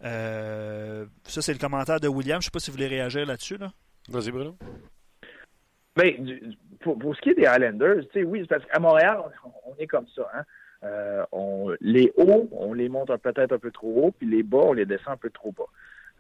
[0.03, 2.41] Euh, ça, c'est le commentaire de William.
[2.41, 3.57] Je ne sais pas si vous voulez réagir là-dessus.
[3.57, 3.71] Là.
[4.09, 4.57] Vas-y, Bruno.
[5.95, 6.15] Ben,
[6.79, 9.19] pour, pour, ce qui est des Highlanders, oui, parce qu'à Montréal,
[9.65, 10.27] on, est comme ça.
[10.33, 10.43] Hein?
[10.83, 14.63] Euh, on, les hauts, on les monte peut-être un peu trop haut, puis les bas,
[14.63, 15.65] on les descend un peu trop bas.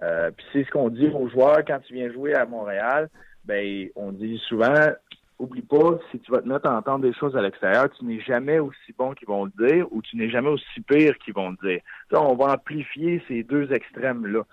[0.03, 3.09] Euh, puis c'est ce qu'on dit aux joueurs quand tu viens jouer à Montréal.
[3.45, 4.91] Ben, on dit souvent,
[5.39, 8.19] oublie pas, si tu vas te mettre à entendre des choses à l'extérieur, tu n'es
[8.19, 11.49] jamais aussi bon qu'ils vont le dire ou tu n'es jamais aussi pire qu'ils vont
[11.49, 11.81] le dire.
[12.11, 14.43] on va amplifier ces deux extrêmes-là.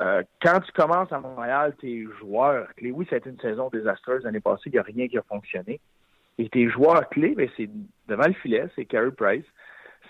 [0.00, 4.24] Euh, quand tu commences à Montréal, tes joueurs oui, ça a été une saison désastreuse
[4.24, 5.80] l'année passée, il n'y a rien qui a fonctionné.
[6.38, 7.68] Et tes joueurs clés, ben, c'est
[8.08, 9.44] devant le filet, c'est Carey Price,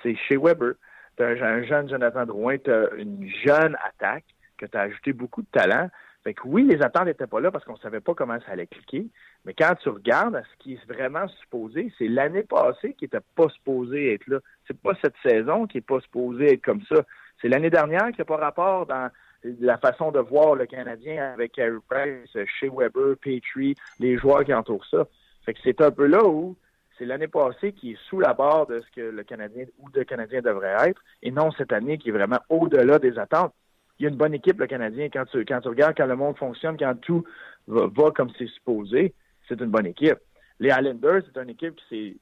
[0.03, 0.75] c'est chez Weber.
[1.17, 5.13] Tu as un jeune Jonathan Drouin, tu as une jeune attaque que tu as ajouté
[5.13, 5.89] beaucoup de talent.
[6.25, 8.53] Fait que oui, les attentes n'étaient pas là parce qu'on ne savait pas comment ça
[8.53, 9.07] allait cliquer.
[9.45, 13.49] Mais quand tu regardes ce qui est vraiment supposé, c'est l'année passée qui n'était pas
[13.49, 14.39] supposé être là.
[14.67, 17.03] C'est pas cette saison qui n'est pas supposée être comme ça.
[17.41, 19.11] C'est l'année dernière qui n'a pas rapport dans
[19.43, 24.53] la façon de voir le Canadien avec Harry Price, Shea Weber, Petrie, les joueurs qui
[24.53, 25.07] entourent ça.
[25.49, 26.57] Fait que c'est un peu là où
[26.99, 30.05] c'est l'année passée qui est sous la barre de ce que le Canadien ou le
[30.05, 33.55] Canadien devrait être, et non cette année qui est vraiment au-delà des attentes
[33.99, 35.09] il y a une bonne équipe, le Canadien.
[35.11, 37.25] Quand tu, quand tu regardes, quand le monde fonctionne, quand tout
[37.67, 39.15] va, comme c'est supposé,
[39.49, 40.19] c'est une bonne équipe.
[40.61, 42.21] Les Islanders, c'est une équipe qui,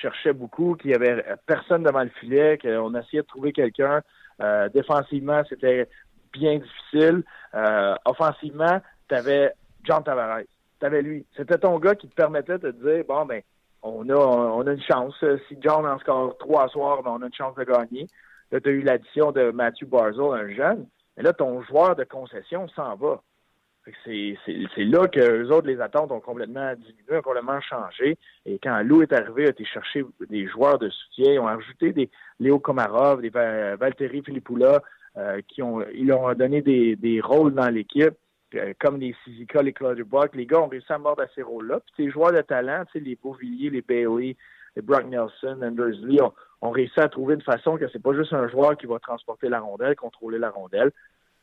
[0.00, 4.02] cherchait beaucoup, qui avait personne devant le filet, qu'on essayait de trouver quelqu'un.
[4.40, 5.88] Euh, défensivement, c'était
[6.32, 7.24] bien difficile.
[7.54, 10.42] Euh, offensivement, tu avais John Tavares.
[10.80, 11.26] Tu avais lui.
[11.36, 13.42] C'était ton gars qui te permettait de dire, bon, ben,
[13.82, 15.14] on a, on a une chance.
[15.48, 18.06] Si John en score trois soirs, ben, on a une chance de gagner.
[18.50, 20.86] Là, tu as eu l'addition de Matthew Barzell, un jeune.
[21.16, 23.22] Mais là, ton joueur de concession s'en va.
[24.04, 24.36] C'est
[24.84, 28.18] là que les autres, les attentes ont complètement diminué, ont complètement changé.
[28.44, 31.32] Et quand Lou est arrivé, a été chercher des joueurs de soutien.
[31.32, 34.82] Ils ont ajouté des Léo Komarov, des Valtteri Filippoula,
[35.16, 38.14] euh, qui ont, ils leur ont donné des, des rôles dans l'équipe,
[38.80, 40.34] comme les Sizika, les Claude Buck.
[40.34, 41.80] Les gars ont réussi à mordre à ces rôles-là.
[41.80, 44.36] Puis tes joueurs de talent, les Beauvilliers, les Bailey,
[44.76, 46.20] les Brock Nelson, Anders Lee,
[46.60, 49.48] ont, réussi à trouver une façon que c'est pas juste un joueur qui va transporter
[49.48, 50.92] la rondelle, contrôler la rondelle.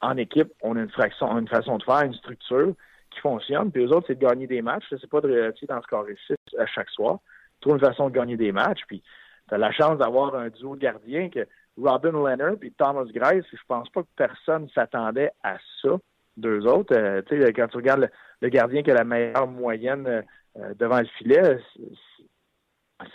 [0.01, 2.73] En équipe, on a une, fraction, une façon de faire, une structure
[3.11, 3.71] qui fonctionne.
[3.71, 4.85] Puis eux autres, c'est de gagner des matchs.
[4.89, 7.19] C'est pas de réussir dans ce carré 6 à chaque soir.
[7.61, 8.81] Trouve une façon de gagner des matchs.
[8.87, 9.01] Puis
[9.47, 13.45] tu as la chance d'avoir un duo de gardiens que Robin Leonard et Thomas Grice,
[13.51, 15.97] je pense pas que personne s'attendait à ça
[16.37, 16.95] d'eux autres.
[16.95, 17.21] Euh,
[17.55, 18.09] quand tu regardes
[18.41, 20.23] le, gardien qui a la meilleure moyenne
[20.57, 21.59] euh, devant le filet,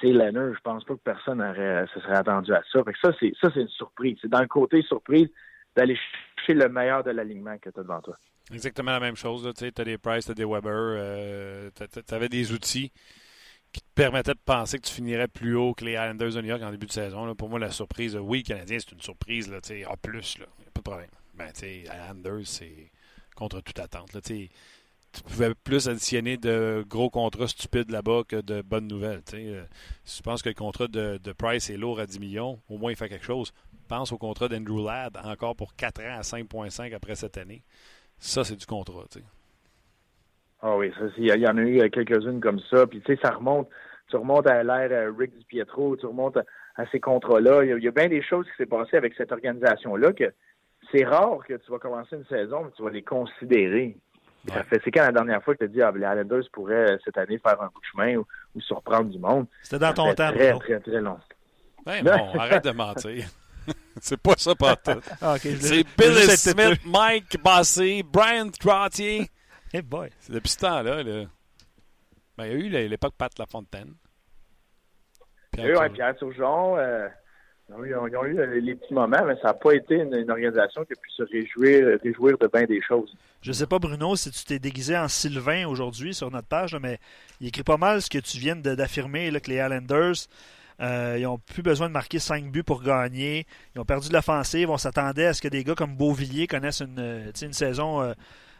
[0.01, 0.55] c'est Leonard.
[0.55, 2.83] Je pense pas que personne aurait, se serait attendu à ça.
[2.85, 4.19] Fait que ça, c'est ça, c'est une surprise.
[4.21, 5.29] C'est dans le côté surprise
[5.77, 5.97] d'aller
[6.37, 8.17] chercher le meilleur de l'alignement que tu as devant toi.
[8.53, 9.49] Exactement la même chose.
[9.57, 12.93] Tu as des Price, tu as des Weber, euh, tu avais des outils
[13.73, 16.49] qui te permettaient de penser que tu finirais plus haut que les Islanders de New
[16.49, 17.35] York en début de saison.
[17.37, 19.49] Pour moi, la surprise, oui, Canadien, c'est une surprise.
[19.49, 21.11] Là, A, plus, il a pas de problème.
[21.35, 22.91] Ben, Islanders, c'est
[23.41, 24.13] contre toute attente.
[24.13, 24.49] Là, tu
[25.27, 29.23] pouvais plus additionner de gros contrats stupides là-bas que de bonnes nouvelles.
[29.35, 29.65] Euh,
[30.05, 32.93] si tu penses que le contrat de, Price est lourd à 10 millions, au moins
[32.93, 33.53] il fait quelque chose
[33.91, 37.63] pense au contrat d'Andrew Ladd encore pour 4 ans à 5,5 après cette année.
[38.19, 39.05] Ça, c'est du contrat.
[40.63, 42.87] Ah oui, il y en a eu quelques-unes comme ça.
[42.87, 43.69] Puis tu sais, ça remonte.
[44.09, 47.65] Tu remontes à l'ère euh, Rick DiPietro, tu remontes à, ces contrats-là.
[47.65, 50.33] Il y, a bien des choses qui s'est passées avec cette organisation-là que
[50.93, 53.97] c'est rare que tu vas commencer une saison, mais tu vas les considérer.
[54.71, 57.39] c'est quand la dernière fois que tu as dit ah, les Islanders pourraient cette année
[57.39, 59.47] faire un coup de chemin ou, surprendre du monde.
[59.63, 60.33] C'était dans ton temps.
[60.33, 61.19] Très, très, très long.
[61.85, 63.27] Ben bon, arrête de mentir.
[64.01, 65.01] c'est pas ça, pas tout.
[65.21, 69.29] Ah, c'est Billy Smith, Mike Bossé, Brian Trottier.
[69.73, 70.11] Hey boy.
[70.19, 71.05] C'est depuis ce temps-là.
[71.05, 71.27] Là.
[72.37, 73.95] Ben, il y a eu l'époque Pat Lafontaine.
[75.53, 76.77] Pierre, oui, Pierre Turgeon.
[76.77, 77.09] Euh,
[77.85, 80.97] ils, ont, eu les petits moments, mais ça n'a pas été une, organisation qui a
[80.97, 83.15] pu se réjouir, réjouir de bien des choses.
[83.43, 86.99] Je sais pas, Bruno, si tu t'es déguisé en Sylvain aujourd'hui sur notre page, mais
[87.41, 90.27] il écrit pas mal ce que tu viens d'affirmer, que les Islanders
[90.81, 93.47] euh, ils n'ont plus besoin de marquer 5 buts pour gagner.
[93.75, 94.71] Ils ont perdu l'offensive.
[94.71, 98.15] On s'attendait à ce que des gars comme Beauvilliers connaissent une, euh, une saison euh,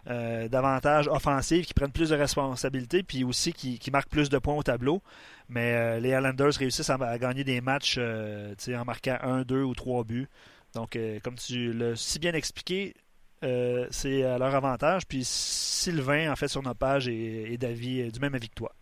[0.07, 4.63] davantage offensive, qui prennent plus de responsabilités, puis aussi qui, marquent plus de points au
[4.63, 5.03] tableau.
[5.49, 10.29] Mais les Islanders réussissent à, gagner des matchs en marquant 1, 2 ou 3 buts.
[10.75, 12.95] Donc, comme tu l'as si bien expliqué,
[13.43, 15.07] c'est à leur avantage.
[15.07, 18.73] Puis Sylvain, en fait, sur notre page, est, d'avis du même avis que toi.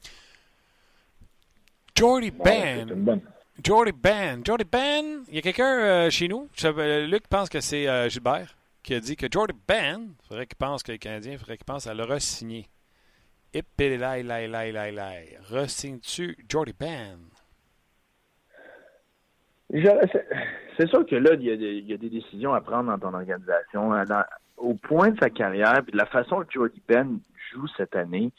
[1.99, 3.21] Jordy Ben.
[3.63, 4.43] Jordy Ben.
[4.45, 8.95] Jordy Ben, il y a quelqu'un euh, chez nous, Luc pense que c'est Gilbert, qui
[8.95, 11.67] a dit que Jordy Ben, il faudrait qu'il pense que les Canadiens, il faudrait qu'il
[11.67, 12.69] pense à le re-signer.
[15.51, 17.19] Resigne-tu Jordy Ben?
[19.71, 23.93] C'est sûr que là, il y, a des, décisions à prendre dans ton organisation.
[24.57, 27.21] au point de sa carrière, puis de la façon que Jordy Ben
[27.53, 28.33] joue cette année,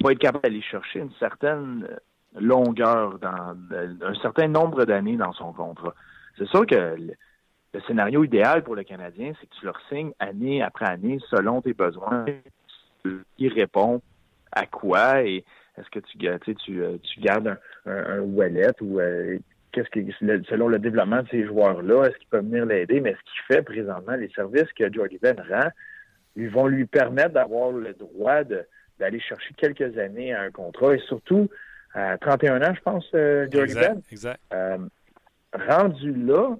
[0.00, 1.88] faut être capable d'aller chercher une certaine
[2.38, 3.56] longueur, dans
[4.02, 5.94] un certain nombre d'années dans son contrat.
[6.38, 6.96] C'est sûr que
[7.74, 11.60] le, scénario idéal pour le Canadien, c'est que tu leur signes année après année selon
[11.62, 12.26] tes besoins,
[13.36, 14.00] qui répond
[14.52, 15.44] à quoi et
[15.78, 17.56] est-ce que tu, tu, tu, euh, tu gardes
[17.86, 19.38] un, un, wallet ou euh,
[19.72, 20.00] qu'est-ce que
[20.48, 23.00] selon le développement de ces joueurs-là, est-ce qu'ils peuvent venir l'aider?
[23.00, 25.70] Mais ce qu'il fait présentement, les services que Jordy Ben rend,
[26.36, 28.44] ils vont lui permettre d'avoir le droit
[28.98, 31.48] d'aller chercher quelques années à un contrat et surtout
[31.94, 34.00] à 31 ans, je pense, euh, Jordy Ben.
[34.10, 34.40] Exact.
[34.52, 34.78] Euh,
[35.52, 36.56] rendu là,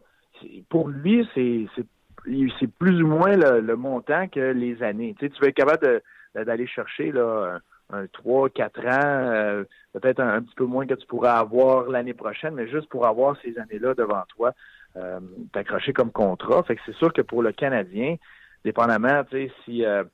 [0.68, 5.14] pour lui, c'est plus ou moins le, montant que les années.
[5.18, 6.02] Tu, sais, vas être capable
[6.34, 7.60] d'aller chercher là,
[7.92, 12.14] un 3, 4 ans, euh, peut-être un, petit peu moins que tu pourrais avoir l'année
[12.14, 14.52] prochaine, mais juste pour avoir ces années-là devant toi,
[14.96, 15.20] euh,
[15.52, 16.62] t'accrocher comme contrat.
[16.62, 18.16] Fait que c'est sûr que pour le Canadien,
[18.64, 20.04] dépendamment, tu si euh,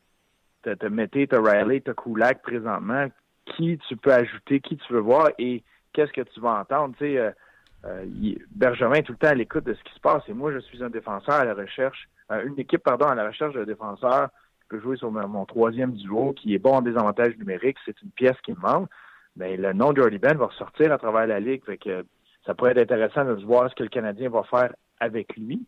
[0.64, 3.06] tu as Mété, Riley, tu Kulak présentement,
[3.44, 5.62] qui tu peux ajouter, qui tu veux voir et
[5.92, 7.34] qu'est-ce que tu vas entendre, tu sais,
[7.84, 10.52] euh, euh est tout le temps à l'écoute de ce qui se passe et moi,
[10.52, 14.28] je suis un défenseur à la recherche, une équipe, pardon, à la recherche de défenseurs
[14.68, 18.36] peux jouer sur mon, troisième duo qui est bon en désavantage numérique, c'est une pièce
[18.44, 18.88] qui me manque.
[19.36, 21.64] Mais le nom de Jordy Ben va ressortir à travers la ligue.
[21.64, 22.04] Fait que
[22.44, 25.64] ça pourrait être intéressant de voir ce que le Canadien va faire avec lui.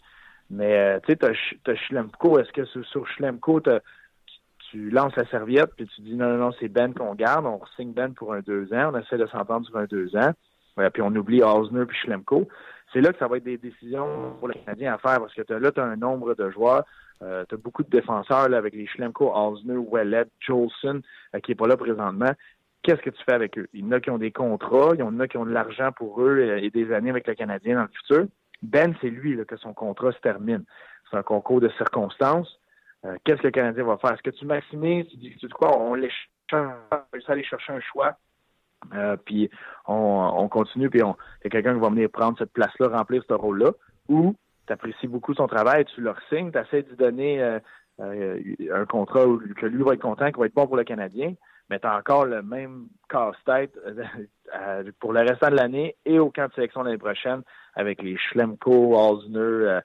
[0.50, 1.18] Mais euh, tu sais,
[1.64, 2.38] tu as, Schlemko.
[2.38, 3.06] Est-ce que sur, sur
[4.70, 7.46] tu lances la serviette puis tu dis non, non, non, c'est Ben qu'on garde.
[7.46, 8.92] On signe Ben pour un deux ans.
[8.92, 10.32] On essaie de s'entendre sur un deux ans.
[10.92, 12.48] Puis on oublie Osner puis Schlemko.
[12.92, 15.52] C'est là que ça va être des décisions pour le Canadien à faire parce que
[15.52, 16.84] là, tu as un nombre de joueurs.
[17.22, 21.02] Euh, tu as beaucoup de défenseurs là, avec les Schlemko, Osner, Wellet, Jolson,
[21.34, 22.32] euh, qui n'est pas là présentement.
[22.82, 23.68] Qu'est-ce que tu fais avec eux?
[23.74, 25.52] Il y en a qui ont des contrats, il y en a qui ont de
[25.52, 28.26] l'argent pour eux et, et, des années avec le Canadien dans le futur.
[28.62, 30.64] Ben, c'est lui que son contrat se termine.
[31.10, 32.58] C'est un concours de circonstances.
[33.04, 34.12] Euh, qu'est-ce que le Canadien va faire?
[34.12, 35.06] Est-ce que tu maximises?
[35.08, 35.78] Tu dis, tu dis quoi?
[35.78, 36.10] On les
[37.28, 38.16] aller chercher un choix.
[38.94, 39.50] Euh, puis
[39.86, 43.22] on, on, continue, puis il y a quelqu'un qui va venir prendre cette place-là, remplir
[43.28, 43.72] ce rôle-là.
[44.08, 44.34] Ou
[44.66, 47.58] tu apprécies beaucoup son travail, tu leur signes, tu essaies de donner euh,
[48.00, 48.38] euh,
[48.72, 49.24] un contrat
[49.56, 51.34] que lui va être content, qui va être bon pour le Canadien,
[51.68, 56.30] mais tu as encore le même casse-tête euh, pour le restant de l'année et au
[56.30, 57.42] camp de sélection l'année prochaine
[57.74, 59.80] avec les Schlemko, Osner,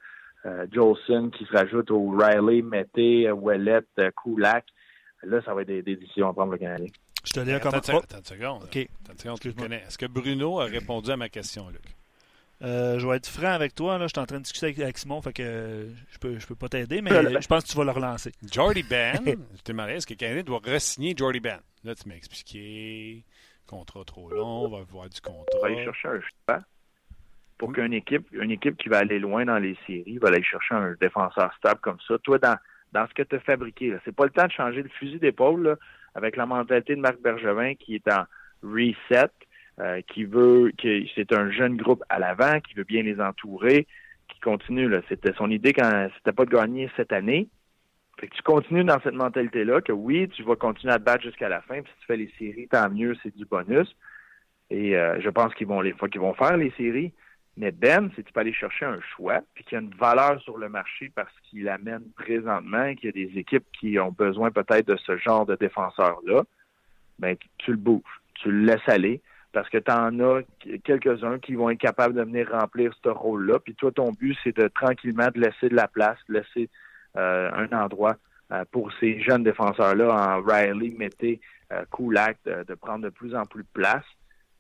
[0.72, 3.82] Jolson qui se rajoutent au Riley, Mété, Ouellet,
[4.24, 4.66] Kulak.
[5.24, 6.88] Là, ça va être des, décisions à prendre le Canadien.
[7.26, 7.74] Je te dis comme...
[7.74, 9.74] Attends, attends une seconde.
[9.74, 11.96] Est-ce que Bruno a répondu à ma question, Luc?
[12.62, 13.98] Euh, je vais être franc avec toi.
[13.98, 14.06] Là.
[14.08, 16.70] Je suis en train de discuter avec, Simon, fait que je peux, je peux pas
[16.70, 18.32] t'aider, mais je pense que tu vas le relancer.
[18.50, 21.60] Jordy Ben, je t'ai demandé, est-ce que Canada doit re-signer Jordy Ben?
[21.84, 23.24] Là, tu m'as expliqué,
[23.68, 25.44] contrat trop long, on va voir du contrat.
[25.58, 26.62] On va aller chercher un choix
[27.58, 30.76] pour qu'une équipe, une équipe qui va aller loin dans les séries va aller chercher
[30.76, 32.18] un défenseur stable comme ça.
[32.20, 32.58] Toi, dans,
[32.92, 35.78] dans ce que tu as fabriqué, c'est pas le temps de changer le fusil d'épaule
[36.16, 38.24] avec la mentalité de Marc Bergevin qui est en
[38.64, 39.30] reset
[39.80, 43.88] euh, qui veut, que c'est un jeune groupe à l'avant, qui veut bien les entourer,
[44.30, 44.88] qui continue.
[44.88, 45.02] Là.
[45.10, 47.50] C'était son idée quand c'était pas de gagner cette année.
[48.18, 51.24] Fait que tu continues dans cette mentalité-là, que oui, tu vas continuer à te battre
[51.24, 53.94] jusqu'à la fin, puis si tu fais les séries, tant mieux, c'est du bonus.
[54.70, 57.12] Et euh, je pense qu'ils vont les qu'ils vont faire les séries.
[57.58, 60.42] Mais Ben, c'est tu peux aller chercher un choix, puis qu'il y a une valeur
[60.42, 64.52] sur le marché parce qu'il amène présentement, qu'il y a des équipes qui ont besoin
[64.52, 66.44] peut-être de ce genre de défenseur-là,
[67.20, 69.22] ben tu le bouges, tu le laisses aller
[69.56, 70.42] parce que tu en as
[70.84, 73.58] quelques-uns qui vont être capables de venir remplir ce rôle-là.
[73.60, 76.70] Puis toi, ton but, c'est de tranquillement de laisser de la place, de laisser
[77.16, 78.18] euh, un endroit
[78.52, 81.40] euh, pour ces jeunes défenseurs-là en Riley, Mété,
[81.72, 84.04] euh, Kulak, de, prendre de plus en plus de place.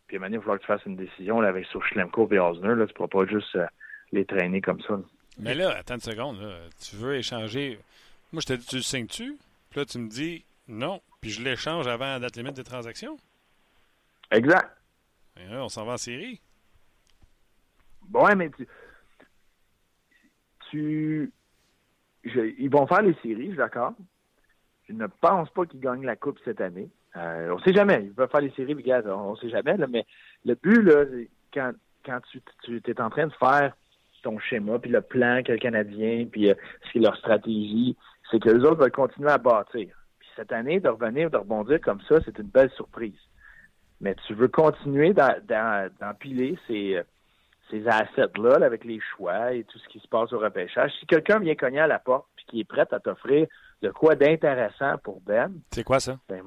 [0.07, 2.39] Puis à il va falloir que tu fasses une décision là, avec sur Schlemko et
[2.39, 2.75] Osner.
[2.75, 3.65] Là, tu ne pourras pas juste euh,
[4.11, 4.99] les traîner comme ça.
[5.39, 6.37] Mais là, attends une seconde.
[6.79, 7.79] Tu veux échanger.
[8.31, 9.37] Moi, je t'ai dit, tu le signes-tu?
[9.69, 11.01] Puis là, tu me dis non.
[11.21, 13.17] Puis je l'échange avant la date limite des transactions?
[14.31, 14.69] Exact
[15.51, 16.41] on s'en va en série.
[18.03, 18.51] Bon, ouais, mais
[20.69, 21.31] tu.
[22.23, 23.93] ils vont faire les séries, d'accord.
[24.87, 26.89] Je ne pense pas qu'ils gagnent la Coupe cette année.
[27.17, 28.03] Euh, on ne sait jamais.
[28.05, 29.75] Ils peuvent faire les séries, gars, on ne sait jamais.
[29.89, 30.05] mais
[30.43, 31.05] le but, là,
[31.53, 31.71] quand,
[32.05, 33.73] quand tu, tu es en train de faire
[34.23, 36.55] ton schéma, puis le plan que le Canadien, puis euh,
[36.91, 37.95] c'est leur stratégie,
[38.31, 39.95] c'est que les autres veulent continuer à bâtir.
[40.19, 43.13] Puis cette année, de revenir, de rebondir comme ça, c'est une belle surprise
[44.01, 47.01] mais tu veux continuer d'empiler ces,
[47.69, 50.91] ces assets-là, avec les choix et tout ce qui se passe au repêchage.
[50.99, 53.47] Si quelqu'un vient cogner à la porte et qui est prêt à t'offrir
[53.81, 55.51] de quoi d'intéressant pour Ben.
[55.71, 56.17] C'est quoi ça?
[56.29, 56.43] Ben,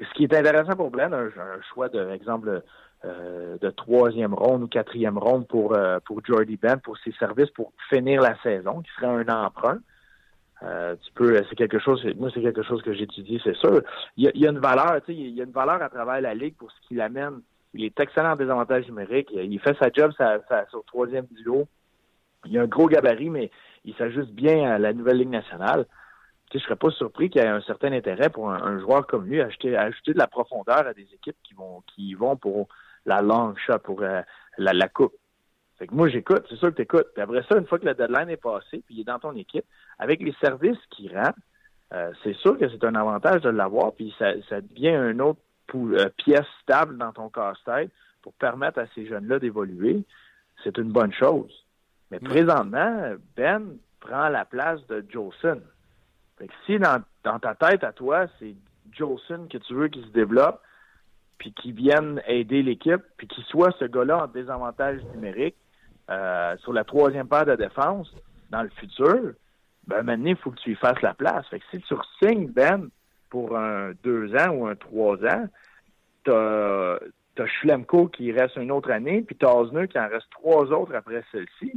[0.00, 1.30] ce qui est intéressant pour Ben, un,
[1.72, 2.62] choix de exemple
[3.04, 7.50] euh, de troisième ronde ou quatrième ronde pour, euh, pour Jordy Ben, pour ses services
[7.50, 9.78] pour finir la saison, qui serait un emprunt.
[10.62, 13.82] Euh, tu peux, c'est quelque chose, moi c'est quelque chose que j'étudie, c'est sûr.
[14.16, 16.34] Il y, a, une valeur, tu sais, il y a une valeur à travers la
[16.34, 17.40] ligue pour ce qu'il amène.
[17.74, 19.28] Il est excellent en désavantage numérique.
[19.32, 21.66] Il fait sa job sa, sur troisième duo.
[22.46, 23.50] Il a un gros gabarit, mais
[23.84, 25.84] il s'ajuste bien à la nouvelle Ligue nationale.
[26.58, 29.40] Je serais pas surpris qu'il y ait un certain intérêt pour un, joueur comme lui
[29.40, 32.68] à ajouter, ajouter de la profondeur à des équipes qui vont qui vont pour
[33.04, 34.22] la long shot, pour euh,
[34.58, 35.14] la, la coupe.
[35.78, 37.08] Fait que moi, j'écoute, c'est sûr que tu écoutes.
[37.14, 39.34] Puis après ça, une fois que la deadline est passée, puis il est dans ton
[39.36, 39.64] équipe,
[39.98, 41.32] avec les services qu'il rend,
[41.92, 45.40] euh, c'est sûr que c'est un avantage de l'avoir, puis ça, ça devient un autre
[45.74, 47.90] euh, pièce stable dans ton casse-tête
[48.22, 50.02] pour permettre à ces jeunes-là d'évoluer.
[50.64, 51.52] C'est une bonne chose.
[52.10, 55.60] Mais présentement, Ben prend la place de Jolson.
[56.38, 57.02] Fait que si dans,
[57.38, 58.54] ta tête à toi, c'est
[58.92, 60.60] Jolson que tu veux qu'il se développe,
[61.38, 65.56] puis qu'il vienne aider l'équipe, puis qu'il soit ce gars-là en désavantage numérique,
[66.10, 68.12] euh, sur la troisième paire de défense
[68.50, 69.32] dans le futur,
[69.86, 71.46] ben maintenant, il faut que tu lui fasses la place.
[71.48, 72.88] Fait que si tu signes Ben
[73.30, 75.48] pour un deux ans ou un trois ans,
[76.24, 76.96] t'as
[77.38, 80.94] as Schlemko qui reste une autre année, puis t'as Osner qui en reste trois autres
[80.94, 81.72] après celle-ci.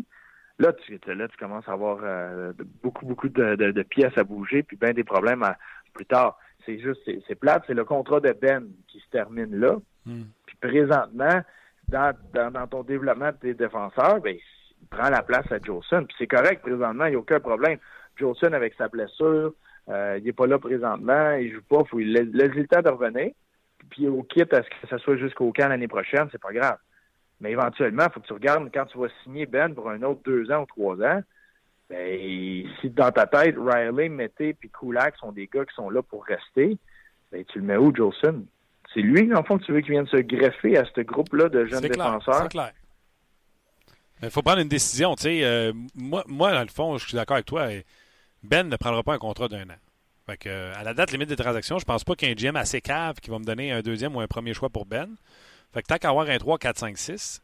[0.60, 2.52] Là, tu, là, tu commences à avoir euh,
[2.84, 5.46] beaucoup, beaucoup de, pièces à bouger, puis bien des problèmes
[5.94, 6.38] plus tard.
[6.66, 9.78] C'est juste, c'est plate, c'est le contrat de Ben qui se termine là.
[10.06, 10.24] Hmm.
[10.46, 11.42] Puis présentement,
[11.88, 16.04] dans, dans, ton développement de tes défenseurs, ben, il prend la place à Jolson.
[16.06, 17.80] Puis c'est correct présentement, il n'y a aucun problème.
[18.18, 19.54] Jolson, avec sa blessure,
[19.88, 22.90] euh, il n'est pas là présentement, il joue pas, il faut laisser le temps de
[22.90, 23.32] revenir.
[23.92, 26.78] Puis au kit à ce que ça soit jusqu'au camp l'année prochaine, c'est pas grave.
[27.42, 30.22] Mais éventuellement, il faut que tu regardes quand tu vas signer Ben pour un autre
[30.26, 31.22] deux ans ou trois ans.
[31.90, 36.04] Ben, si dans ta tête, Riley, Mété puis Kulak sont des gars qui sont là
[36.04, 36.78] pour rester,
[37.32, 38.46] ben, tu le mets où, Jolson?
[38.94, 41.66] C'est lui, en fond, que tu veux qu'il vienne se greffer à ce groupe-là de
[41.66, 42.44] jeunes défenseurs?
[42.44, 42.72] C'est clair.
[44.22, 45.16] Il faut prendre une décision.
[45.16, 47.70] Tu sais, euh, moi, moi, dans le fond, je suis d'accord avec toi.
[48.44, 49.78] Ben ne prendra pas un contrat d'un an.
[50.26, 52.52] Fait que, à la date limite des transactions, je pense pas qu'il y ait un
[52.52, 55.16] GM assez cave qui va me donner un deuxième ou un premier choix pour Ben.
[55.74, 57.42] Fait que tant qu'à avoir un 3, 4, 5, 6,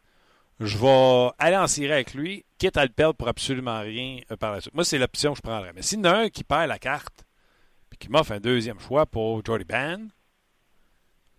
[0.59, 4.37] je vais aller en cirer avec lui, quitte à le perdre pour absolument rien euh,
[4.37, 4.73] par la suite.
[4.73, 5.73] Moi, c'est l'option que je prendrais.
[5.73, 7.25] Mais s'il y en a un qui perd la carte
[7.91, 10.09] et qui m'offre un deuxième choix pour Jordy Ben,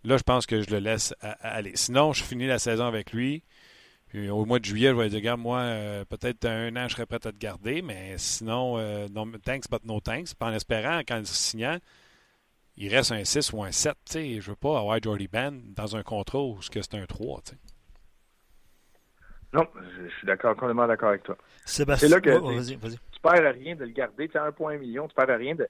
[0.06, 1.72] Là, je pense que je le laisse aller.
[1.74, 3.42] Sinon, je finis la saison avec lui.
[4.06, 6.94] Puis au mois de juillet, je vais dire, regarde, moi, euh, peut-être un an, je
[6.94, 9.08] serais prêt à te garder, mais sinon, euh,
[9.44, 10.32] thanks, but no thanks.
[10.34, 11.78] Puis en espérant, quand il signant,
[12.76, 13.94] il reste un 6 ou un 7.
[14.14, 17.40] Je ne veux pas avoir Jordy Ben dans un contrat où c'est un 3.
[19.52, 19.66] Non,
[20.02, 21.36] je, suis d'accord, complètement d'accord avec toi.
[21.64, 24.28] C'est là que tu perds rien de le garder.
[24.28, 25.66] Tu as un point million, tu perds rien de.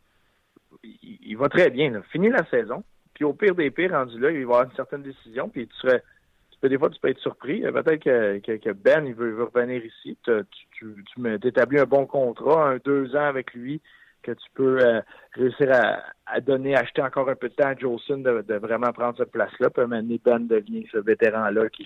[0.83, 2.03] Il, va très bien.
[2.11, 2.83] Fini la saison.
[3.15, 5.69] Puis au pire des pires, rendu là, il va y avoir une certaine décision, puis
[5.69, 6.03] tu serais.
[6.51, 7.65] Tu peux, des fois, tu peux être surpris.
[7.65, 10.19] Euh, peut-être que, Ben, il veut, revenir ici.
[10.25, 10.33] Tu,
[10.73, 13.81] tu, tu établis un bon contrat, un deux ans avec lui,
[14.27, 15.01] que tu peux euh,
[15.33, 19.31] réussir à, donner, acheter encore un peu de temps à Jolson de, vraiment prendre cette
[19.31, 19.71] place-là.
[19.71, 21.85] Puis maintenant, Ben devient ce vétéran-là qui,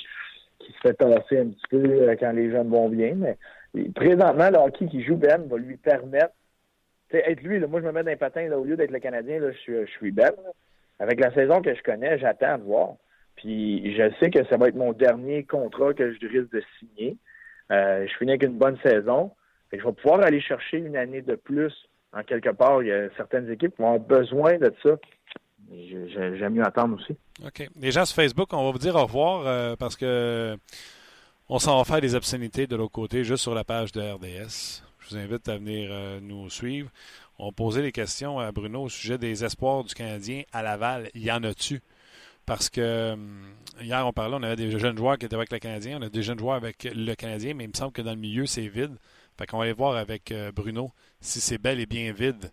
[0.58, 3.14] qui se fait passer un petit peu euh, quand les jeunes vont bien.
[3.14, 3.36] Mais
[3.94, 6.32] présentement, le hockey qui joue Ben va lui permettre.
[7.12, 9.00] être lui, là, moi je me mets dans les patins, là, au lieu d'être le
[9.00, 10.32] Canadien, là, je, suis, je Ben
[10.98, 12.94] avec la saison que je connais, j'attends de voir.
[13.36, 17.16] Puis je sais que ça va être mon dernier contrat que je risque de signer.
[17.70, 19.30] Euh, je finis avec une bonne saison.
[19.72, 21.72] Je vais pouvoir aller chercher une année de plus
[22.12, 22.82] en quelque part.
[22.82, 24.90] Il y a certaines équipes qui ont besoin de ça.
[25.72, 27.16] J'aime mieux attendre aussi.
[27.44, 27.68] OK.
[27.80, 30.56] Les gens sur Facebook, on va vous dire au revoir euh, parce que
[31.48, 34.82] on s'en va faire des obscénités de l'autre côté, juste sur la page de RDS.
[34.98, 36.90] Je vous invite à venir euh, nous suivre
[37.40, 41.10] on posait des questions à Bruno au sujet des espoirs du Canadien à Laval.
[41.14, 41.80] Y en a-tu?
[42.44, 45.58] Parce que hum, hier, on parlait, on avait des jeunes joueurs qui étaient avec le
[45.58, 48.10] Canadien, on a des jeunes joueurs avec le Canadien, mais il me semble que dans
[48.10, 48.96] le milieu, c'est vide.
[49.38, 52.52] Fait qu'on va aller voir avec euh, Bruno si c'est bel et bien vide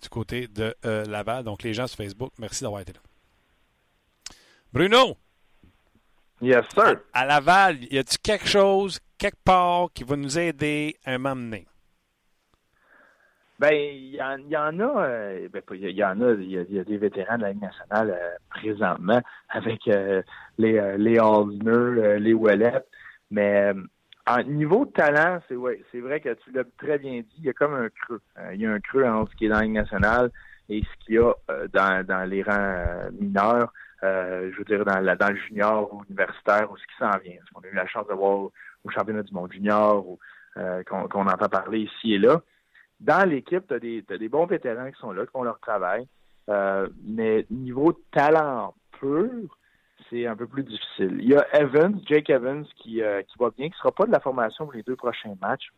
[0.00, 1.44] du côté de euh, Laval.
[1.44, 3.00] Donc, les gens sur Facebook, merci d'avoir été là.
[4.72, 5.16] Bruno!
[6.40, 7.00] Yes, sir.
[7.12, 11.66] À, Laval, y a-tu quelque chose, quelque part, qui va nous aider à m'amener?
[13.58, 16.96] Ben, il y, en, a, euh, ben, il y en a, il y a, des
[16.96, 20.22] vétérans de la Ligue nationale euh, présentement avec les,
[20.96, 22.84] les Aldner, les Ouellet.
[23.32, 23.72] Mais
[24.28, 27.44] en niveau de talent, c'est ouais, c'est vrai que tu l'as très bien dit, il
[27.44, 28.20] y a comme un creux.
[28.52, 30.30] il y a un creux entre ce qui est dans la nationale
[30.68, 31.32] et ce qu'il y a
[31.72, 33.72] dans, dans les rangs mineurs.
[34.02, 37.36] je veux dire, dans, dans le junior ou universitaire ou ce qui s'en vient.
[37.38, 38.50] Parce qu'on a eu la chance de voir
[38.84, 40.18] au championnat du monde junior ou
[40.54, 42.42] qu'on entend parler ici et là.
[43.00, 46.06] Dans l'équipe, tu as, des bons vétérans qui sont là, qui font leur travail.
[47.04, 49.58] mais niveau talent pur,
[50.10, 51.18] c'est un peu plus difficile.
[51.20, 54.12] Il y a Evans, Jake Evans, qui, qui va bien, qui ne sera pas de
[54.12, 55.70] la formation pour les deux prochains matchs,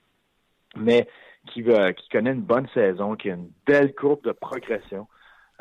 [0.76, 1.08] mais
[1.46, 1.64] qui,
[2.10, 5.06] connaît une bonne saison, qui a une belle courbe de progression.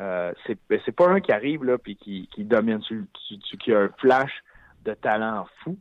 [0.00, 0.32] Euh,
[0.68, 4.32] ben, c'est pas un qui arrive là puis qui, domine, qui a un flash
[4.84, 5.76] de talent fou,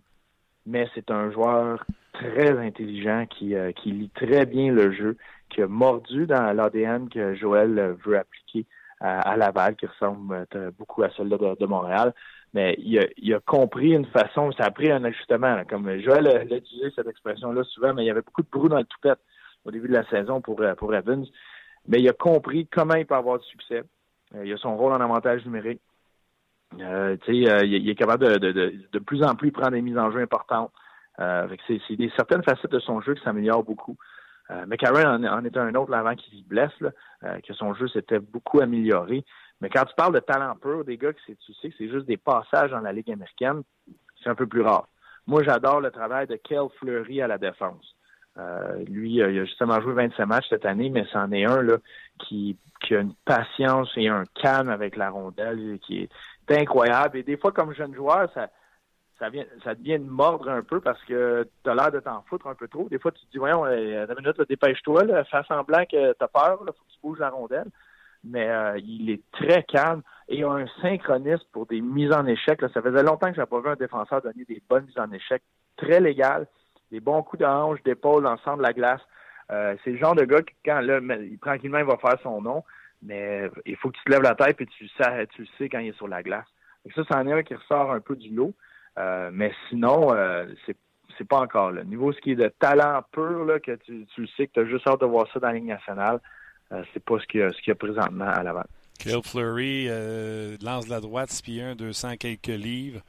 [0.66, 5.18] mais c'est un joueur très intelligent qui, euh, lit très bien le jeu,
[5.50, 8.66] qui a mordu dans l'ADN que Joël veut appliquer
[9.00, 12.14] à, Laval, qui ressemble euh, beaucoup à celle de, de, Montréal.
[12.54, 15.64] Mais il a, il a, compris une façon, ça a pris un ajustement.
[15.70, 18.80] comme Joël a, utilisé cette expression-là souvent, mais il y avait beaucoup de brou dans
[18.80, 19.20] le toupette
[19.66, 21.26] au début de la saison pour, pour Evans.
[21.88, 23.84] Mais il a compris comment il peut avoir du succès.
[24.36, 25.82] Euh, il a son rôle en avantage numérique.
[26.80, 30.12] Euh, euh, il, est capable de, de, de, plus en plus prendre des mises en
[30.12, 30.72] jeu importantes.
[31.18, 33.98] c'est des certaines facettes de son jeu qui s'améliorent beaucoup.
[34.68, 38.62] mais Karen en, était un autre avant qu'il se blesse, que son jeu s'était beaucoup
[38.62, 39.26] amélioré.
[39.62, 42.06] Mais quand tu parles de talent pur, des gars que tu sais que c'est juste
[42.06, 43.64] des passages dans la Ligue américaine,
[44.24, 44.88] c'est un peu plus rare.
[45.28, 47.96] Moi, j'adore le travail de Kel Fleury à la défense.
[48.38, 51.78] Euh, lui, il a justement joué 25 matchs cette année, mais c'en est un là,
[52.20, 52.58] qui,
[52.92, 56.10] a une patience et un calme avec la rondelle qui est
[56.50, 57.18] incroyable.
[57.18, 58.50] Et des fois, comme jeune joueur, ça,
[59.20, 62.24] ça, vient, ça devient de mordre un peu parce que tu as l'air de t'en
[62.24, 62.88] foutre un peu trop.
[62.90, 66.28] Des fois, tu te dis, voyons, euh, une minute, dépêche-toi, fais semblant que tu as
[66.28, 67.70] peur, il faut que tu bouges la rondelle.
[68.24, 72.60] Mais euh, il est très calme et a un synchronisme pour des mises en échec.
[72.74, 75.42] Ça faisait longtemps que je pas vu un défenseur donner des bonnes mises en échec
[75.78, 76.48] très légales
[76.92, 79.02] des bons coups de hanche, d'épaule, l'ensemble de la glace.
[79.52, 82.42] Euh, c'est le genre de gars qui, quand là, il, tranquillement, il va faire son
[82.42, 82.64] nom,
[83.02, 85.90] mais il faut que tu te lèves la tête et tu, le sais quand il
[85.90, 86.48] est sur la glace.
[86.96, 88.54] Ça, c'en est un qui ressort un peu du lot.
[88.98, 90.76] Euh, mais sinon, euh, c'est
[91.18, 91.84] c'est pas encore là.
[91.84, 94.66] Niveau ce qui est de talent pur, là, que tu, tu sais que tu as
[94.66, 96.20] juste hâte de voir ça dans la Ligue nationale, euh,
[96.94, 98.64] c'est pas ce qu'il y, a, ce qu'il y a présentement à l'avant.
[98.98, 99.88] Kyle Fleury
[100.62, 103.02] lance de la droite, 6 pieds 1, 200 quelques livres.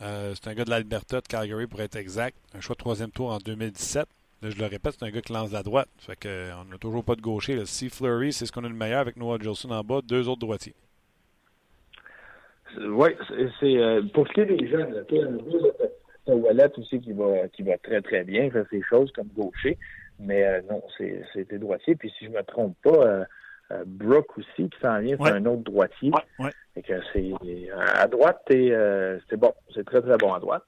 [0.00, 2.36] Euh, c'est un gars de l'Alberta, de Calgary pour être exact.
[2.54, 4.06] Un choix de troisième tour en 2017.
[4.40, 5.88] Là, je le répète, c'est un gars qui lance la droite.
[5.98, 7.60] Fait que, euh, on n'a toujours pas de gaucher.
[7.66, 10.40] Si Fleury, c'est ce qu'on a de meilleur avec Noah Jolson en bas, deux autres
[10.40, 10.74] droitiers.
[12.80, 13.10] Oui,
[13.58, 17.62] c'est euh, pour ce qui est des jeunes, tu as Wallet aussi qui va, qui
[17.62, 19.78] va très très bien, faire ses choses comme gaucher.
[20.18, 21.94] Mais non, c'est des droitiers.
[21.94, 23.24] Puis si je me trompe pas,
[23.70, 26.10] euh, Brooke aussi qui s'en vient, c'est un autre droitier.
[26.76, 27.32] Et que c'est
[27.76, 30.62] à droite, euh, c'est bon, c'est très très bon à droite.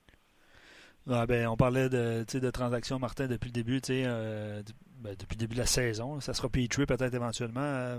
[1.11, 4.62] Ah, ben, on parlait de, de transactions, Martin, depuis le début, euh,
[4.98, 6.20] ben, depuis le début de la saison.
[6.20, 7.96] Ça sera Petrie peut-être éventuellement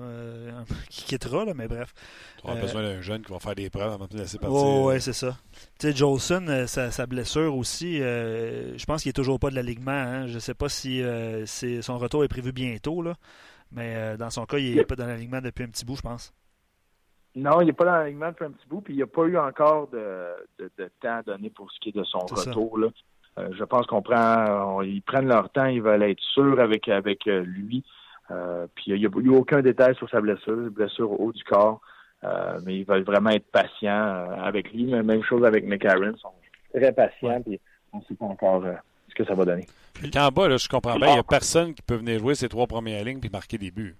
[0.89, 1.93] qui quittera, là, mais bref.
[2.41, 4.55] Tu auras besoin d'un jeune qui va faire des preuves avant de laisser partir.
[4.55, 5.38] Oh, oui, c'est ça.
[5.78, 9.91] Tu sais, Jolson, sa, blessure aussi, je pense qu'il n'est toujours pas de l'alignement.
[9.91, 10.28] Hein.
[10.28, 11.03] Je ne sais pas si
[11.82, 13.01] son retour est prévu bientôt.
[13.01, 13.16] Là.
[13.72, 16.01] Mais euh, dans son cas, il n'est pas dans l'alignement depuis un petit bout, je
[16.01, 16.34] pense.
[17.36, 19.24] Non, il n'est pas dans l'alignement depuis un petit bout, puis il n'y a pas
[19.24, 20.28] eu encore de,
[20.60, 22.78] de, temps donné pour ce qui est de son retour.
[22.78, 22.88] Là.
[23.40, 27.28] Euh, je pense qu'on prend, ils prennent leur temps, ils veulent être sûrs avec, avec
[27.28, 27.84] euh, lui.
[28.76, 31.80] puis il n'y a, eu aucun détail sur sa blessure, blessure au haut du corps.
[32.66, 34.86] mais ils veulent vraiment être patients avec lui.
[34.86, 36.34] même chose avec McCarron, ils sont
[36.74, 37.62] très patients, puis
[37.94, 38.64] on ne sait pas encore
[39.08, 39.68] ce que ça va donner.
[39.94, 42.36] Puis en bas, là, je comprends bien, il n'y a personne qui peut venir jouer
[42.36, 43.96] ces trois premières lignes puis marquer des buts.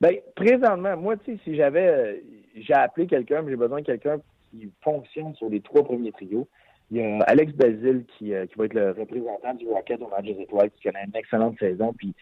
[0.00, 1.86] Bien, présentement, moi, tu sais, si j'avais.
[1.86, 2.14] Euh,
[2.56, 4.18] j'ai appelé quelqu'un, mais j'ai besoin de quelqu'un
[4.50, 6.48] qui fonctionne sur les trois premiers trios.
[6.90, 10.08] Il y a Alex Basile qui, euh, qui va être le représentant du Rocket au
[10.08, 11.92] match des étoiles, qui connaît une excellente saison.
[11.92, 12.14] Puis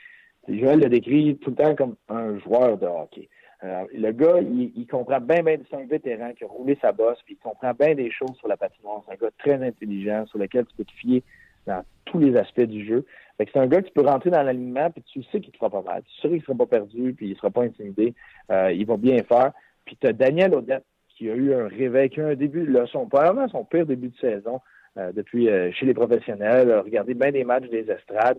[0.49, 3.29] Joël le décrit tout le temps comme un joueur de hockey.
[3.65, 7.19] Euh, le gars, il, comprend bien, bien, c'est un vétéran qui a roulé sa bosse,
[7.25, 9.03] puis il comprend bien des choses sur la patinoire.
[9.07, 11.23] C'est un gars très intelligent sur lequel tu peux te fier
[11.69, 13.05] dans tous les aspects du jeu.
[13.39, 15.83] c'est un gars qui peut rentrer dans l'alignement, puis tu sais qu'il te fera pas
[15.83, 16.03] mal.
[16.05, 18.15] Tu sais qu'il ne sera pas perdu, puis il ne sera pas intimidé.
[18.51, 19.53] Euh, il va bien faire.
[19.85, 22.67] Puis tu as Daniel Odette qui a eu un réveil, qui a eu un début,
[22.67, 24.61] là, son, probablement son pire début de saison
[24.97, 28.39] euh, depuis chez les professionnels, a regardé bien des matchs des estrades,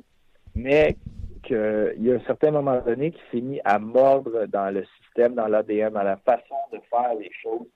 [0.56, 0.96] mais
[1.44, 5.36] qu'il y a un certain moment donné qui s'est mis à mordre dans le système,
[5.36, 7.68] dans l'ADN, dans la façon de faire les choses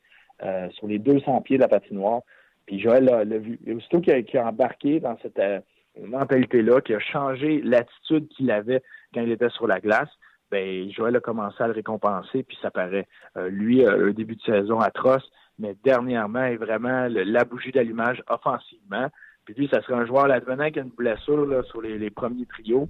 [0.43, 2.21] euh, sur les 200 pieds de la patinoire.
[2.65, 3.59] Puis Joël l'a vu.
[3.65, 5.59] Et aussitôt qu'il a, embarqué dans cette euh,
[5.99, 8.81] mentalité-là, qui a changé l'attitude qu'il avait
[9.13, 10.09] quand il était sur la glace,
[10.49, 13.07] ben Joël a commencé à le récompenser, puis ça paraît.
[13.37, 19.07] Euh, lui, un début de saison atroce, mais dernièrement, est vraiment la bougie d'allumage offensivement.
[19.45, 22.87] Puis lui, ça serait un joueur là, venant avec une blessure sur les premiers trios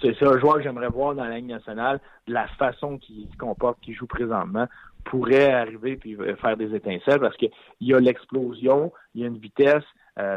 [0.00, 3.36] c'est un joueur que j'aimerais voir dans la Ligue nationale, de la façon qu'il se
[3.36, 4.66] comporte, qu'il joue présentement,
[5.00, 9.38] pourrait arriver puis faire des étincelles parce qu'il y a l'explosion, il y a une
[9.38, 9.84] vitesse,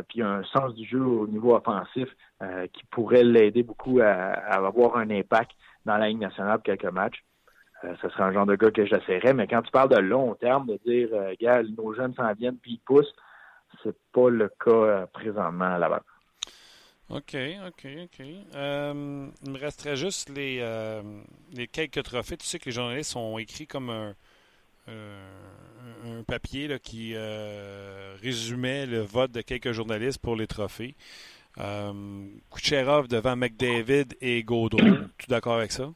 [0.07, 2.07] puis un sens du jeu au niveau offensif
[2.72, 5.51] qui pourrait l'aider beaucoup à, avoir un impact
[5.86, 7.24] dans la Ligue nationale pour quelques matchs.
[8.01, 10.68] ce serait un genre de gars que j'essaierais, mais quand tu parles de long terme,
[10.68, 11.09] de dire,
[11.39, 13.14] gars, nos jeunes s'en viennent puis ils poussent,
[13.84, 16.01] c'est pas le cas présentement base.
[17.09, 17.36] OK,
[17.68, 18.26] OK, OK.
[18.55, 21.01] Euh, il me resterait juste les, euh,
[21.51, 22.38] les quelques trophées.
[22.38, 24.16] Tu sais que les journalistes ont écrit comme un,
[24.90, 27.16] euh, un papier là, qui
[28.22, 30.96] résumait le vote de quelques journalistes pour les trophées.
[32.52, 34.80] Kucherov devant McDavid et Gaudreau.
[35.18, 35.90] tu es d'accord avec ça?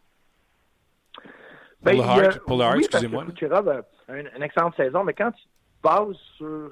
[1.82, 3.26] pour le Hart, pour le excusez-moi.
[3.26, 5.44] Kucherov a une, excellente saison, mais quand tu
[5.84, 6.72] bases sur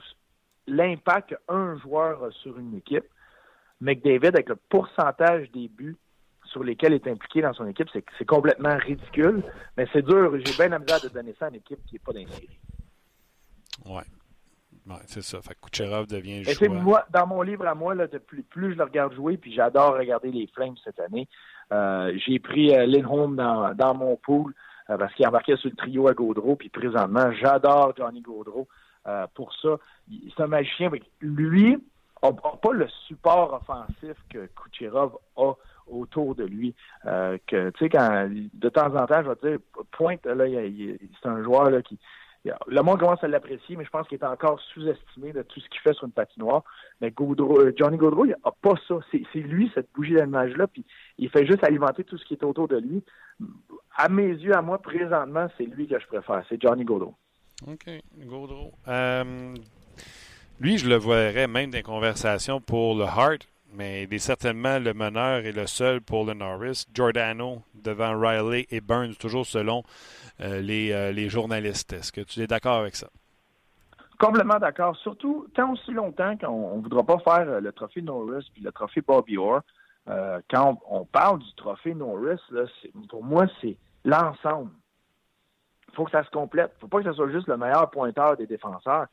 [0.68, 3.06] l'impact qu'un joueur a sur une équipe,
[3.82, 5.98] McDavid, avec le pourcentage des buts
[6.56, 9.44] sur lesquels il est impliqué dans son équipe, c'est complètement ridicule.
[9.76, 10.32] Mais c'est dur.
[10.38, 12.48] J'ai bien la misère de donner ça à une équipe qui n'est pas d'inscrit.
[13.86, 14.04] Oui.
[14.88, 15.42] Ouais, c'est ça.
[15.42, 16.70] Fait Kucherov devient choix.
[16.70, 19.98] Moi, dans mon livre à moi, là, plus, plus je le regarde jouer, puis j'adore
[19.98, 21.28] regarder les Flames cette année.
[21.74, 24.54] Euh, j'ai pris euh, Lindholm dans, dans mon pool
[24.90, 28.70] euh, parce qu'il embarquait sur le trio à Gaudreau, puis présentement, j'adore Johnny Gaudreau
[29.36, 29.78] pour ça.
[30.10, 30.90] C'est un magicien.
[31.20, 31.78] Lui,
[32.24, 35.54] n'a pas le support offensif que Kucherov a
[35.88, 36.74] autour de lui.
[37.06, 39.60] Euh, que tu sais quand de temps en temps, je vais te dire,
[39.92, 42.00] pointe là, c'est un joueur là qui
[42.68, 45.70] le monde commence à l'apprécier, mais je pense qu'il est encore sous-estimé de tout ce
[45.70, 46.64] qu'il fait sur une patinoire.
[47.02, 48.96] Mais euh, Johnny Gaudreau, il n'a pas ça.
[49.12, 50.86] C'est lui, cette bougie d'allumage-là, puis
[51.18, 53.04] il fait juste alimenter tout ce qui est autour de lui.
[53.96, 56.44] À mes yeux, à moi, présentement, c'est lui que je préfère.
[56.50, 57.16] C'est Johnny Gaudreau.
[57.68, 57.90] OK,
[58.26, 58.74] Gaudreau.
[58.88, 59.54] Euh,
[60.60, 64.94] lui, je le verrais même les conversations pour le Hart, mais il est certainement le
[64.94, 66.86] meneur et le seul pour le Norris.
[66.94, 69.84] Giordano devant Riley et Burns, toujours selon
[70.42, 71.94] euh, les, euh, les, journalistes.
[71.94, 73.08] Est-ce que tu es d'accord avec ça?
[74.20, 74.96] Complètement d'accord.
[74.98, 78.72] Surtout tant aussi longtemps qu'on ne voudra pas faire euh, le trophée Norris puis le
[78.72, 79.62] trophée Bobby Orr.
[80.50, 82.40] quand on, parle du trophée Norris,
[83.10, 84.72] pour moi, c'est l'ensemble.
[85.90, 86.72] Il faut que ça se complète.
[86.74, 89.08] Il ne faut pas que ce soit juste le meilleur pointeur des défenseurs.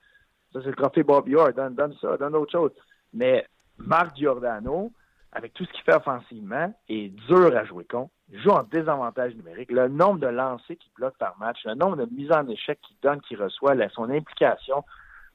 [0.53, 1.53] Ça, c'est le trophée Bob Orr.
[1.53, 2.73] Donne, donne ça, donne autre chose.
[3.13, 3.47] Mais
[3.87, 4.93] Marc Giordano,
[5.33, 8.11] avec tout ce qu'il fait offensivement, est dur à jouer contre.
[8.33, 9.71] Il joue en désavantage numérique.
[9.71, 12.97] Le nombre de lancers qu'il bloque par match, le nombre de mises en échec qu'il
[13.03, 14.85] donne, qu'il reçoit, son implication.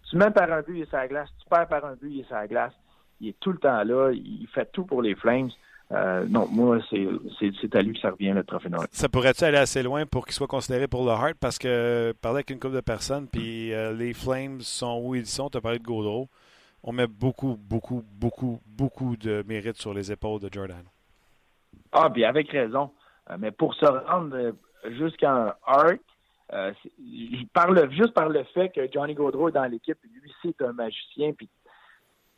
[0.09, 1.29] Tu mets par un but, il est sur la glace.
[1.39, 2.73] Tu perds par un but, il est sur la glace.
[3.19, 4.11] Il est tout le temps là.
[4.11, 5.49] Il fait tout pour les Flames.
[5.91, 8.85] Euh, non, moi, c'est à lui que ça revient, le trophée Nord.
[8.91, 11.35] Ça pourrait-tu aller assez loin pour qu'il soit considéré pour le Hart?
[11.39, 15.25] Parce que, parler avec une couple de personnes, puis euh, les Flames sont où ils
[15.25, 15.49] sont.
[15.49, 16.27] Tu as parlé de Gaudreau.
[16.83, 20.83] On met beaucoup, beaucoup, beaucoup, beaucoup de mérite sur les épaules de Jordan.
[21.91, 22.91] Ah, puis avec raison.
[23.29, 24.53] Euh, mais pour se rendre
[24.97, 25.99] jusqu'à un Hart,
[27.53, 31.33] parle juste par le fait que Johnny Gaudreau est dans l'équipe, lui, c'est un magicien,
[31.33, 31.49] puis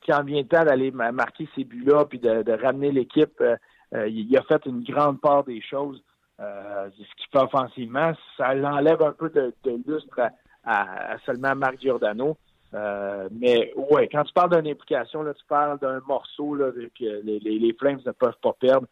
[0.08, 3.56] quand vient le temps d'aller marquer ces buts-là, puis de, ramener l'équipe, euh,
[3.94, 6.02] euh, il a fait une grande part des choses.
[6.40, 9.54] Euh, ce qu'il fait offensivement, ça l'enlève un peu de,
[9.86, 10.22] lustre
[10.64, 12.38] à, seulement Marc Giordano.
[12.74, 17.40] Mais ouais, quand tu parles d'une implication, là, tu parles d'un morceau là, que les,
[17.40, 18.88] les, Flames ne peuvent pas perdre.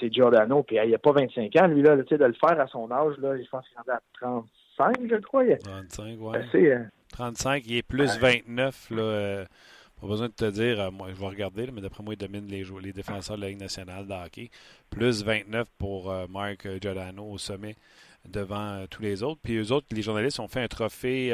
[0.00, 0.62] c'est Giordano.
[0.62, 3.16] Puis il n'y a pas 25 ans, lui, là, de le faire à son âge,
[3.18, 5.44] là, je pense qu'il est à 35, je crois.
[5.56, 6.68] 35, oui.
[7.12, 8.90] 35, il est plus 29.
[8.90, 9.44] Là,
[10.04, 12.46] pas besoin de te dire, euh, moi, je vais regarder, mais d'après moi, il domine
[12.46, 14.50] les, les défenseurs de la Ligue nationale de hockey.
[14.90, 17.74] Plus 29 pour euh, Marc Giordano au sommet
[18.28, 19.40] devant euh, tous les autres.
[19.42, 21.30] Puis eux autres, les journalistes ont fait un trophée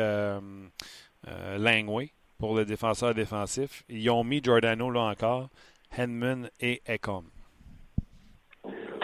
[1.58, 3.84] Langway pour le défenseur défensif.
[3.88, 5.48] Ils ont mis Giordano là encore,
[5.96, 7.24] Henman et Ecom.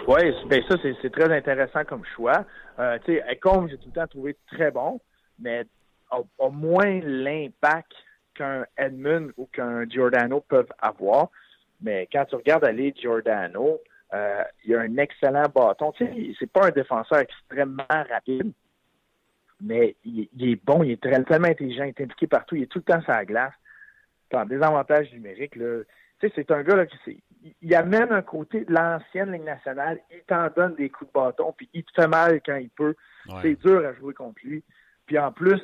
[0.08, 2.44] Oui, ben ça, c'est très intéressant comme choix.
[2.78, 5.00] Euh, tu sais, Ecom, j'ai tout le temps trouvé très bon,
[5.38, 5.64] mais
[6.10, 7.92] a moins l'impact
[8.34, 11.28] qu'un Edmund ou qu'un Giordano peuvent avoir.
[11.80, 13.80] Mais quand tu regardes aller Giordano,
[14.14, 15.92] euh, il a un excellent bâton.
[15.92, 18.52] Tu sais, c'est pas un défenseur extrêmement rapide,
[19.60, 22.78] mais il, est bon, il est tellement intelligent, il est impliqué partout, il est tout
[22.78, 23.54] le temps sur la glace.
[24.30, 25.82] Dans des avantages numériques, là.
[26.18, 27.22] Tu sais, c'est un gars là, qui
[27.62, 31.54] il amène un côté de l'ancienne Ligue nationale, il t'en donne des coups de bâton,
[31.56, 32.94] puis il te fait mal quand il peut.
[33.42, 34.64] C'est dur à jouer contre lui.
[35.06, 35.60] Puis en plus,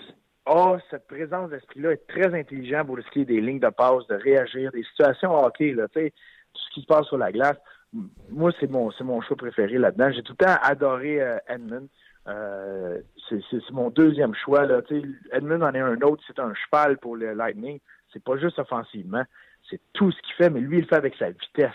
[0.46, 4.70] ah, cette présence d'esprit-là est très intelligent pour risquer des lignes de passe, de réagir,
[4.72, 6.10] des situations hockey, là, tu sais,
[6.52, 7.56] tout ce qui se passe sur la glace.
[8.30, 10.10] Moi, c'est mon c'est mon choix préféré là-dedans.
[10.12, 11.88] J'ai tout le temps adoré euh, Edmund.
[12.28, 14.64] Euh, c'est mon deuxième choix.
[14.66, 14.80] Là.
[15.32, 17.80] Edmund en est un autre, c'est un cheval pour le Lightning.
[18.12, 19.24] C'est pas juste offensivement,
[19.70, 21.72] c'est tout ce qu'il fait, mais lui, il le fait avec sa vitesse.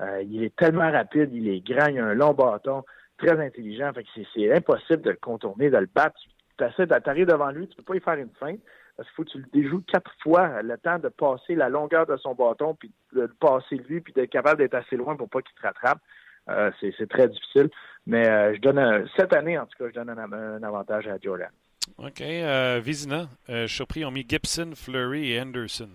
[0.00, 2.84] Euh, il est tellement rapide, il est grand, il a un long bâton,
[3.18, 3.92] très intelligent.
[3.92, 6.18] Fait que c'est impossible de le contourner, de le battre
[6.56, 8.60] tu arrives devant lui, tu peux pas y faire une feinte
[8.96, 12.06] parce qu'il faut que tu le déjoues quatre fois le temps de passer la longueur
[12.06, 15.28] de son bâton, puis de le passer lui, puis d'être capable d'être assez loin pour
[15.28, 15.98] pas qu'il te rattrape.
[16.48, 17.70] Euh, c'est très difficile.
[18.06, 21.48] Mais euh, je donne cette année, en tout cas, je donne un, avantage à Jordan.
[21.98, 22.20] OK.
[22.20, 25.88] Euh, Vizina, je suis surpris, ont mis Gibson, Fleury et Anderson.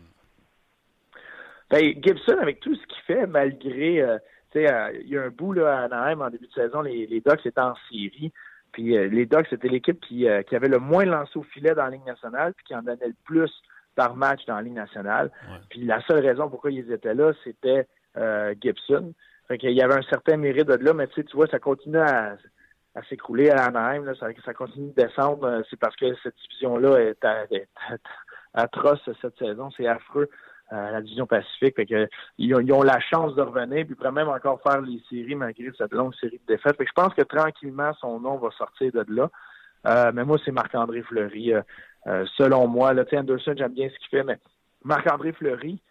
[1.70, 4.04] Ben, Gibson, avec tout ce qu'il fait, malgré,
[4.52, 7.06] tu sais, il y a un bout là, à Anaheim en début de saison, les,
[7.06, 8.32] les Ducks étaient en série.
[8.72, 11.92] Puis les Ducks, c'était l'équipe qui, qui, avait le moins lancé au filet dans la
[11.92, 13.52] Ligue nationale, puis qui en donnait le plus
[13.96, 15.30] par match dans la Ligue nationale.
[15.70, 17.88] Puis la seule raison pourquoi ils étaient là, c'était
[18.62, 19.14] Gibson.
[19.50, 22.38] Fait qu'il y avait un certain mérite de là, mais tu vois, ça continue à,
[23.10, 25.44] s'écrouler à Anaheim, là, ça, continue de descendre.
[25.44, 27.26] Euh, c'est parce que cette division-là est,
[28.54, 29.72] atroce cette saison.
[29.76, 30.30] C'est affreux.
[30.72, 31.82] Euh, la division Pacifique.
[32.38, 35.94] Ils, ont, la chance de revenir, puis pourraient même encore faire les séries malgré cette
[35.94, 36.76] longue série de défaites.
[36.80, 39.32] Je pense que tranquillement, son nom va sortir de là.
[39.88, 41.54] Euh, mais moi, c'est Marc-André Fleury.
[42.38, 44.38] selon moi, là, Anderson, j'aime bien ce qu'il fait, mais
[44.84, 45.82] Marc-André Fleury,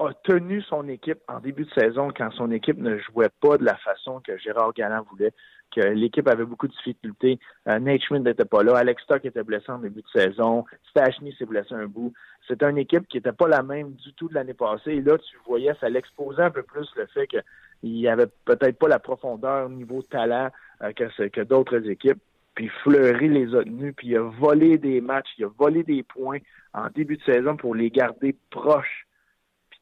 [0.00, 3.64] a tenu son équipe en début de saison quand son équipe ne jouait pas de
[3.64, 5.32] la façon que Gérard Galland voulait,
[5.70, 7.38] que l'équipe avait beaucoup de difficultés.
[7.68, 8.78] Euh, Nate Schmidt n'était pas là.
[8.78, 10.64] Alex Stock était blessé en début de saison.
[10.88, 12.14] Stachny s'est blessé un bout.
[12.48, 14.92] C'était une équipe qui n'était pas la même du tout de l'année passée.
[14.92, 17.42] Et là, tu voyais, ça l'exposait un peu plus le fait qu'il
[17.82, 20.48] n'y avait peut-être pas la profondeur niveau talent
[20.82, 22.20] euh, que, que d'autres équipes.
[22.54, 26.02] Puis Fleury les a tenus, puis il a volé des matchs, il a volé des
[26.02, 26.38] points
[26.72, 29.06] en début de saison pour les garder proches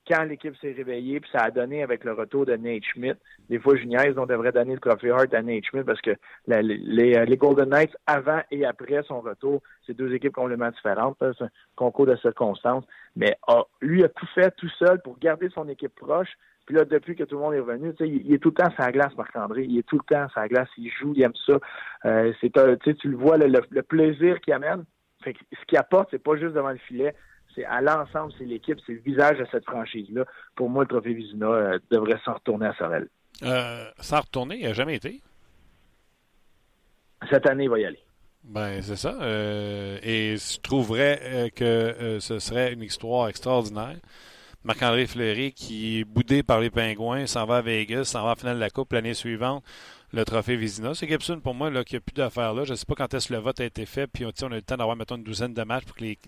[0.09, 3.19] quand l'équipe s'est réveillée, puis ça a donné avec le retour de Nate Schmidt.
[3.51, 6.63] Des fois, je on devrait donner le trophée Hart à Nate Schmidt parce que euh,
[6.63, 11.17] les, Golden Knights, avant et après son retour, c'est deux équipes complètement différentes.
[11.21, 12.85] C'est un concours de circonstances.
[13.17, 13.37] Mais
[13.81, 16.31] lui a tout fait tout seul pour garder son équipe proche.
[16.67, 18.93] Puis là, depuis que tout le monde est revenu, il, est tout le temps la
[18.93, 19.65] glace, Marc-André.
[19.65, 20.69] Il est tout le temps la glace.
[20.77, 21.59] Il joue, il aime ça.
[22.05, 22.53] Euh, c'est
[22.99, 24.85] tu le vois, le, plaisir qu'il amène.
[25.25, 25.31] ce
[25.67, 27.15] qu'il apporte, c'est pas juste devant le filet,
[27.59, 30.25] c'est à l'ensemble, c'est l'équipe, c'est le visage de cette franchise-là.
[30.55, 33.09] Pour moi, le trophée Vizina euh, devrait s'en retourner à Sorel.
[33.43, 35.21] Euh, s'en retourner, il n'a jamais été.
[37.31, 37.99] Cette année, il va y aller.
[38.45, 39.19] Ben, c'est ça.
[39.21, 43.97] Euh, et je trouverais que ce serait une histoire extraordinaire.
[44.65, 48.33] Marc-André Fleury, qui est boudé par les Pingouins, s'en va à Vegas, s'en va à
[48.33, 49.65] la finale de la Coupe l'année suivante
[50.13, 50.95] le trophée Vizina.
[50.95, 52.65] C'est Gibson, pour moi, là, qui n'a plus d'affaires là.
[52.65, 54.47] Je ne sais pas quand est-ce que le vote a été fait, puis on a
[54.47, 56.19] eu le temps d'avoir, mettons, une douzaine de matchs pour que les,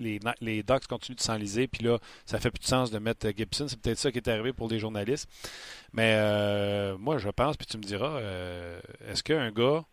[0.41, 3.33] les, Ducks continuent de s'enliser, puis là, ça fait plus de sens de mettre euh,
[3.35, 3.66] Gibson.
[3.68, 5.28] C'est peut-être ça qui est arrivé pour les journalistes.
[5.93, 9.85] Mais euh, moi, je pense, puis tu me diras, euh, est-ce qu'un gars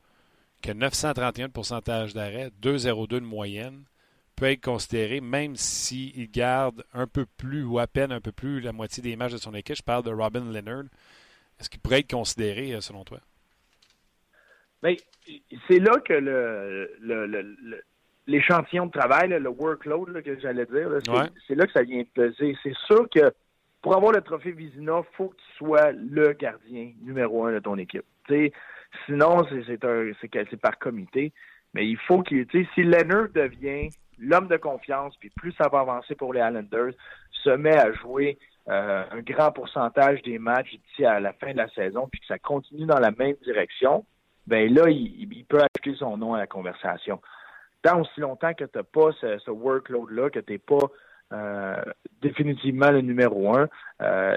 [0.61, 3.83] qui a 931 de pourcentage d'arrêt, 2,02 de moyenne,
[4.35, 8.59] peut être considéré, même s'il garde un peu plus ou à peine un peu plus
[8.59, 9.77] la moitié des matchs de son équipe.
[9.77, 10.83] Je parle de Robin Leonard.
[11.59, 13.19] Est-ce qu'il pourrait être considéré, selon toi?
[14.83, 14.97] Mais
[15.67, 17.83] c'est là que le,
[18.27, 20.89] l'échantillon de travail, le workload que j'allais dire,
[21.47, 22.55] c'est là que ça vient peser.
[22.63, 23.31] C'est sûr que
[23.81, 27.59] pour avoir le trophée Vizina, il faut que tu sois le gardien numéro un de
[27.59, 28.05] ton équipe.
[29.05, 31.31] sinon, c'est par comité.
[31.73, 32.47] Mais il faut qu'il.
[32.51, 36.93] Si Leonard devient l'homme de confiance, puis plus ça va avancer pour les Islanders,
[37.31, 41.57] se met à jouer euh, un grand pourcentage des matchs d'ici à la fin de
[41.57, 44.05] la saison, puis que ça continue dans la même direction,
[44.47, 47.21] ben là, il, peut ajouter son nom à la conversation.
[47.83, 50.87] Tant aussi longtemps que tu n'as pas ce, workload-là, que tu n'es pas
[51.33, 51.81] euh,
[52.21, 53.67] définitivement le numéro un,
[54.01, 54.35] euh,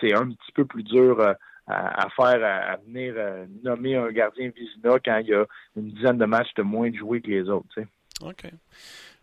[0.00, 1.34] c'est un petit peu plus dur euh,
[1.66, 3.14] à, faire, à, venir
[3.62, 5.44] nommer un gardien Vizina quand il y a
[5.76, 7.68] une dizaine de matchs de moins de jouer que les autres.
[8.22, 8.50] OK.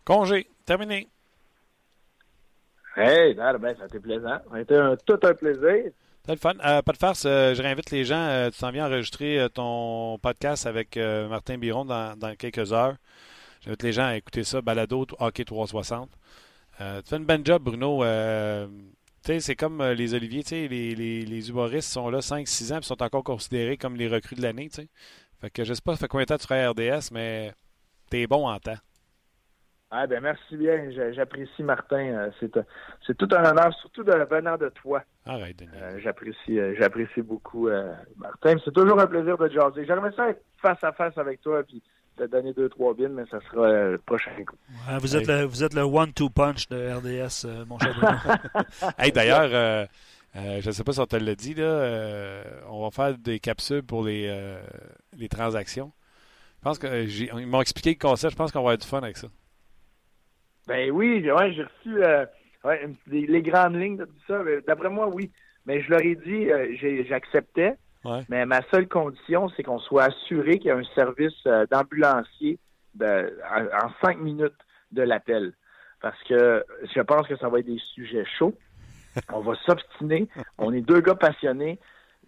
[0.04, 1.08] Congé, terminé.
[2.96, 4.38] Hey, ben, ça a été plaisant.
[4.50, 5.92] Ça a été tout un plaisir.
[6.28, 6.54] Le fun.
[6.64, 8.14] Euh, pas de farce, euh, je réinvite les gens.
[8.14, 12.96] Euh, tu t'en viens enregistrer ton podcast avec Martin Biron dans, quelques heures.
[13.62, 16.08] J'invite les gens à écouter ça, Balado Hockey 360.
[16.78, 18.04] tu fais une bonne job, Bruno.
[19.24, 23.24] c'est comme les Oliviers, les, les, les, humoristes sont là 5-6 ans et sont encore
[23.24, 24.68] considérés comme les recrues de l'année.
[25.40, 27.52] Fait que je sais pas ça fait combien de temps tu feras RDS, mais
[28.10, 28.78] t'es bon en temps.
[29.94, 31.98] Ah ben merci bien, j'apprécie Martin.
[31.98, 32.62] Euh, euh,
[33.06, 35.02] c'est tout un honneur, surtout de venant de toi.
[35.26, 35.70] Arrête, Denis.
[35.74, 37.68] Euh, j'apprécie j'apprécie beaucoup
[38.16, 38.56] Martin.
[38.64, 39.84] C'est toujours un plaisir de jaser.
[39.84, 41.82] J'aimerais ça être face à face avec toi puis
[42.16, 44.56] te donner deux trois bines, mais ça sera le prochain coup.
[44.98, 47.94] vous êtes le vous êtes le one-two punch de RDS, mon cher
[48.98, 49.88] hey, d'ailleurs.
[50.34, 53.82] je ne sais pas si on te l'a dit, là, on va faire des capsules
[53.82, 54.56] pour les,
[55.18, 55.92] les transactions.
[56.60, 59.02] Je pense que ils m'ont expliqué le concept, je pense qu'on va avoir du fun
[59.02, 59.28] avec ça.
[60.66, 62.24] Ben oui, ouais, j'ai reçu euh,
[63.08, 64.40] les, grandes lignes de tout ça.
[64.66, 65.30] D'après moi, oui.
[65.66, 67.76] Mais je leur ai dit, euh, j'acceptais.
[68.28, 72.58] Mais ma seule condition, c'est qu'on soit assuré qu'il y a un service euh, d'ambulancier
[73.00, 74.58] en cinq minutes
[74.90, 75.52] de l'appel.
[76.00, 78.54] Parce que je pense que ça va être des sujets chauds.
[79.32, 80.28] On va s'obstiner.
[80.58, 81.78] On est deux gars passionnés.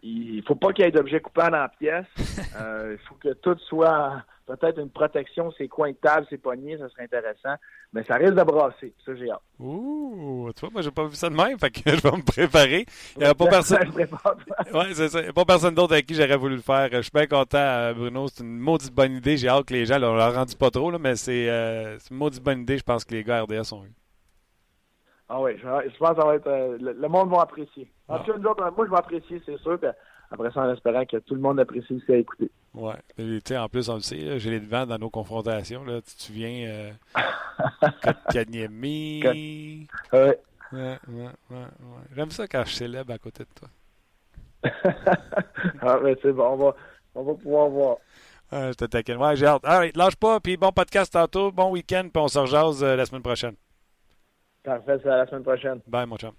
[0.03, 2.07] Il faut pas qu'il y ait d'objets coupants dans la pièce.
[2.61, 6.77] Euh, il faut que tout soit peut-être une protection, ses coins de table, ses poignées,
[6.79, 7.55] ça serait intéressant.
[7.93, 8.95] Mais ça risque de brasser.
[9.05, 9.41] Ça, j'ai hâte.
[9.59, 12.25] Ouh, tu vois, moi, j'ai pas vu ça de même, fait que je vais me
[12.25, 12.87] préparer.
[13.17, 13.89] Il n'y a pas personne.
[13.89, 15.21] ouais, c'est ça.
[15.21, 16.89] Il n'y a pas personne d'autre avec qui j'aurais voulu le faire.
[16.91, 18.29] Je suis bien content, euh, Bruno.
[18.29, 19.37] C'est une maudite bonne idée.
[19.37, 22.11] J'ai hâte que les gens, là, on leur rendu pas trop, là, mais euh, c'est
[22.11, 22.79] une maudite bonne idée.
[22.79, 23.93] Je pense que les gars RDS ont eu.
[25.29, 25.63] Ah oui, je,
[25.99, 26.47] pense que ça va être.
[26.47, 27.91] Euh, le, monde va apprécier.
[28.09, 29.79] En tout cas, moi, je vais apprécier, c'est sûr.
[30.31, 32.51] après ça, en espérant que tout le monde apprécie aussi à écouter.
[32.75, 33.57] Ouais.
[33.57, 35.85] en plus, on le sait, j'ai les devants dans nos confrontations.
[35.85, 36.01] Là.
[36.03, 36.93] Tu te souviens, euh,
[38.33, 39.23] Kanyemi.
[40.13, 40.39] Ouais.
[40.73, 41.67] Ouais, ouais, ouais,
[42.17, 43.69] J'aime ça quand je célèbre à côté de toi.
[45.83, 46.75] ah, mais c'est bon, on va,
[47.15, 47.97] on va pouvoir voir.
[48.51, 49.17] Ah, je te taquine.
[49.17, 49.63] Ouais, j'ai hâte.
[49.65, 53.07] Right, lâche pas, puis bon podcast tantôt, bon week-end, puis on se rejase euh, la
[53.07, 53.55] semaine prochaine.
[54.65, 55.81] Parfait, c'est à la semaine prochaine.
[55.87, 56.33] Bye, mon chum.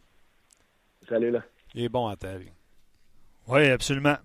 [1.08, 1.44] Salut, là.
[1.74, 2.52] Il est bon à ta vie.
[3.48, 4.16] Oui, absolument.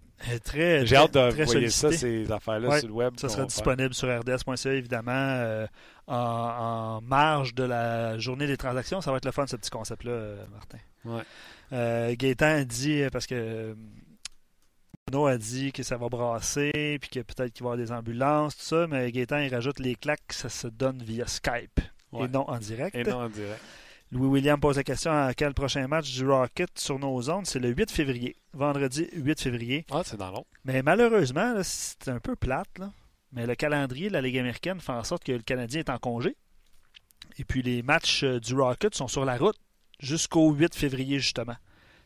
[0.45, 3.15] Très, J'ai hâte de voir ça, ces affaires-là, sur le web.
[3.17, 5.67] Ça sera disponible sur rds.ca, évidemment, euh,
[6.07, 9.01] en, marge de la journée des transactions.
[9.01, 10.79] Ça va être le fun, ce petit concept-là, euh, Martin.
[11.05, 11.23] Ouais.
[11.73, 13.75] Euh, Gaétan a dit, parce que
[15.07, 17.93] Bruno a dit que ça va brasser, puis que peut-être qu'il va y avoir des
[17.93, 21.81] ambulances, tout ça, mais Gaétan, il rajoute les claques, ça se donne via Skype
[22.19, 22.95] et non en direct.
[22.95, 23.61] Et non en direct.
[24.13, 27.61] Louis William pose la question à quel prochain match du Rocket sur nos ondes C'est
[27.61, 28.37] le 8 février.
[28.53, 29.87] Vendredi 8 février.
[29.93, 30.45] Ah, c'est dans long.
[30.65, 32.79] Mais malheureusement, c'est un peu plate.
[32.79, 32.91] Là.
[33.33, 35.99] Mais le calendrier de la Ligue américaine fait en sorte que le Canadien est en
[35.99, 36.37] congé.
[37.39, 39.57] Et puis les matchs euh, du Rocket sont sur la route
[40.01, 41.57] jusqu'au 8 février, justement.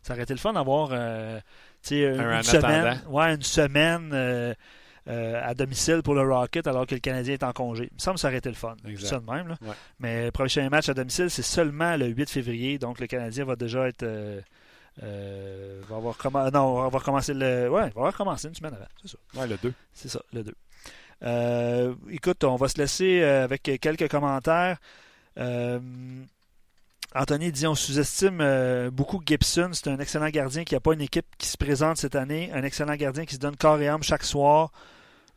[0.03, 1.41] Ça aurait été le fun d'avoir euh,
[1.91, 4.11] une, semaine, ouais, une semaine.
[4.13, 4.53] Euh,
[5.07, 7.89] euh, à domicile pour le Rocket alors que le Canadien est en congé.
[7.91, 8.75] Il me semble que ça aurait été le fun.
[8.87, 9.07] Exact.
[9.07, 9.49] Ça de même.
[9.49, 9.59] Là.
[10.01, 12.79] Mais le prochain match à domicile, c'est seulement le 8 février.
[12.79, 14.03] Donc le Canadien va déjà être.
[14.03, 14.41] Euh,
[15.03, 16.17] euh, va avoir
[16.53, 17.69] non, on va recommencer le.
[17.69, 18.87] Ouais, va avoir commencé une semaine avant.
[19.03, 19.19] C'est ça.
[19.39, 19.75] Ouais, le 2.
[19.93, 20.55] C'est ça, le 2.
[22.11, 24.79] écoute, on va se laisser avec quelques commentaires.
[27.17, 29.69] Anthony dit on sous-estime beaucoup Gibson.
[29.75, 32.51] C'est un excellent gardien qui n'a pas une équipe qui se présente cette année.
[32.55, 34.73] Un excellent gardien qui se donne corps et âme chaque soir.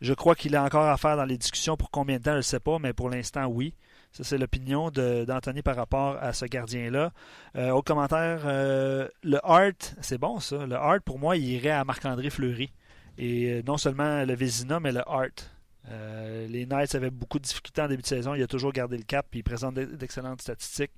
[0.02, 2.38] Je crois qu'il a encore à faire dans les discussions pour combien de temps, je
[2.38, 3.74] ne sais pas, mais pour l'instant, oui.
[4.12, 7.12] Ça, c'est l'opinion d'Anthony par rapport à ce gardien-là.
[7.56, 10.66] Euh, autre commentaire, euh, le Hart, c'est bon ça.
[10.66, 12.72] Le Hart, pour moi, il irait à Marc-André Fleury.
[13.18, 15.52] Et euh, non seulement le Vézina, mais le Hart.
[15.90, 18.34] Euh, les Knights avaient beaucoup de difficultés en début de saison.
[18.34, 20.94] Il a toujours gardé le cap et il présente d'excellentes statistiques.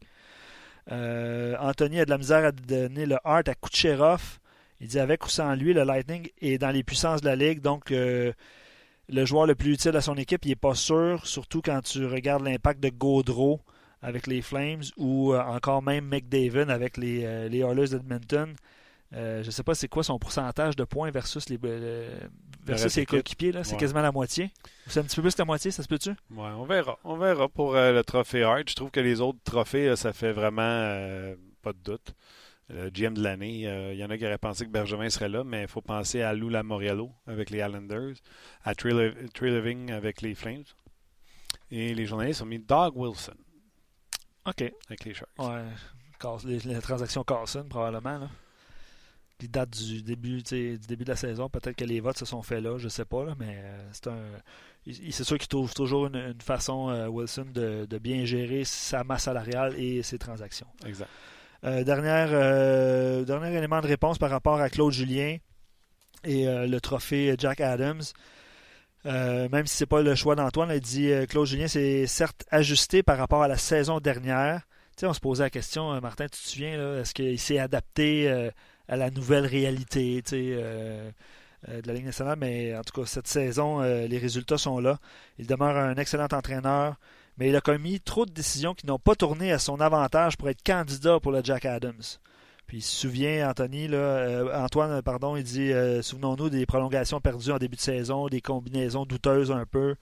[0.89, 4.39] Anthony a de la misère à donner le Hart à Kucherov.
[4.81, 7.61] Il dit avec ou sans lui, le Lightning est dans les puissances de la ligue.
[7.61, 7.93] Donc,
[9.11, 12.05] le joueur le plus utile à son équipe, il n'est pas sûr, surtout quand tu
[12.05, 13.59] regardes l'impact de Gaudreau
[14.01, 18.55] avec les Flames ou euh, encore même McDavid avec les, euh, les Oilers d'Edmonton.
[19.13, 21.59] Euh, je ne sais pas c'est quoi son pourcentage de points versus, les,
[22.63, 23.53] versus ses coéquipiers.
[23.63, 24.51] C'est quasiment la moitié.
[24.85, 26.11] C'est un petit peu plus que la moitié, ça se peut-tu?
[26.31, 26.99] Oui, on verra.
[27.03, 28.69] On verra pour le trophée Hart.
[28.69, 31.33] Je trouve que les autres trophées, ça fait vraiment
[31.63, 32.13] pas de doute
[32.69, 33.67] le GM de l'année.
[33.67, 35.81] Euh, il y en a qui auraient pensé que Bergevin serait là, mais il faut
[35.81, 38.15] penser à Lou Lamoriello avec les Islanders,
[38.63, 38.91] à Trey,
[39.41, 40.63] Living avec les Flames.
[41.71, 43.35] Et les journalistes ont mis Doug Wilson.
[44.45, 44.73] OK.
[44.87, 45.29] Avec les Sharks.
[45.37, 45.63] Ouais.
[46.45, 48.19] Les, transactions Carlson, probablement.
[48.19, 48.29] Là.
[49.41, 51.49] Il date du début, du début de la saison.
[51.49, 54.07] Peut-être que les votes se sont faits là, je sais pas, là, mais euh, c'est
[54.07, 54.19] un.
[54.85, 59.23] C'est sûr qu'il trouve toujours une, façon, euh, Wilson, de, de, bien gérer sa masse
[59.23, 60.67] salariale et ses transactions.
[60.85, 61.09] Exact.
[61.65, 65.37] Euh, euh, dernier élément de réponse par rapport à Claude Julien
[66.23, 68.03] et euh, le trophée Jack Adams.
[69.05, 73.03] même si ce n'est pas le choix d'Antoine, il dit Claude Julien c'est certes ajusté
[73.03, 74.61] par rapport à la saison dernière.
[74.97, 78.29] Tu on se posait la question, Martin, tu te souviens, est-ce qu'il s'est adapté
[78.87, 81.13] à la nouvelle réalité de
[81.65, 82.37] la Ligue nationale?
[82.37, 84.99] Mais en tout cas, cette saison, les résultats sont là.
[85.37, 86.95] Il demeure un excellent entraîneur
[87.39, 90.49] mais il a commis trop de décisions qui n'ont pas tourné à son avantage pour
[90.49, 92.03] être candidat pour le Jack Adams.
[92.67, 97.21] Puis il se souvient, Anthony, là, euh, Antoine, pardon, il dit euh, souvenons-nous des prolongations
[97.21, 99.95] perdues en début de saison, des combinaisons douteuses un peu.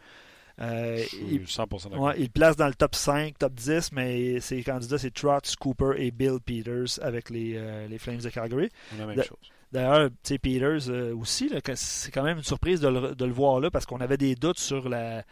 [0.59, 4.97] Euh, il, 100% ouais, il place dans le top 5, top 10, mais ses candidats,
[4.97, 8.69] c'est Trotz, Cooper et Bill Peters avec les, les Flames de Calgary.
[8.97, 9.37] La même chose.
[9.71, 13.85] D'ailleurs, Peters aussi, c'est quand même une surprise de le, de le voir là parce
[13.85, 15.23] qu'on avait des doutes sur la,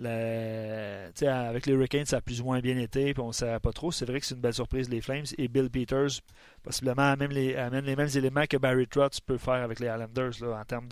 [0.00, 3.58] La- avec les Hurricanes, ça a plus ou moins bien été, puis on ne savait
[3.60, 3.92] pas trop.
[3.92, 5.24] C'est vrai que c'est une belle surprise, les Flames.
[5.38, 6.20] Et Bill Peters,
[6.62, 10.32] possiblement, amène les, amène les mêmes éléments que Barry Trotz peut faire avec les Islanders
[10.40, 10.88] là, en termes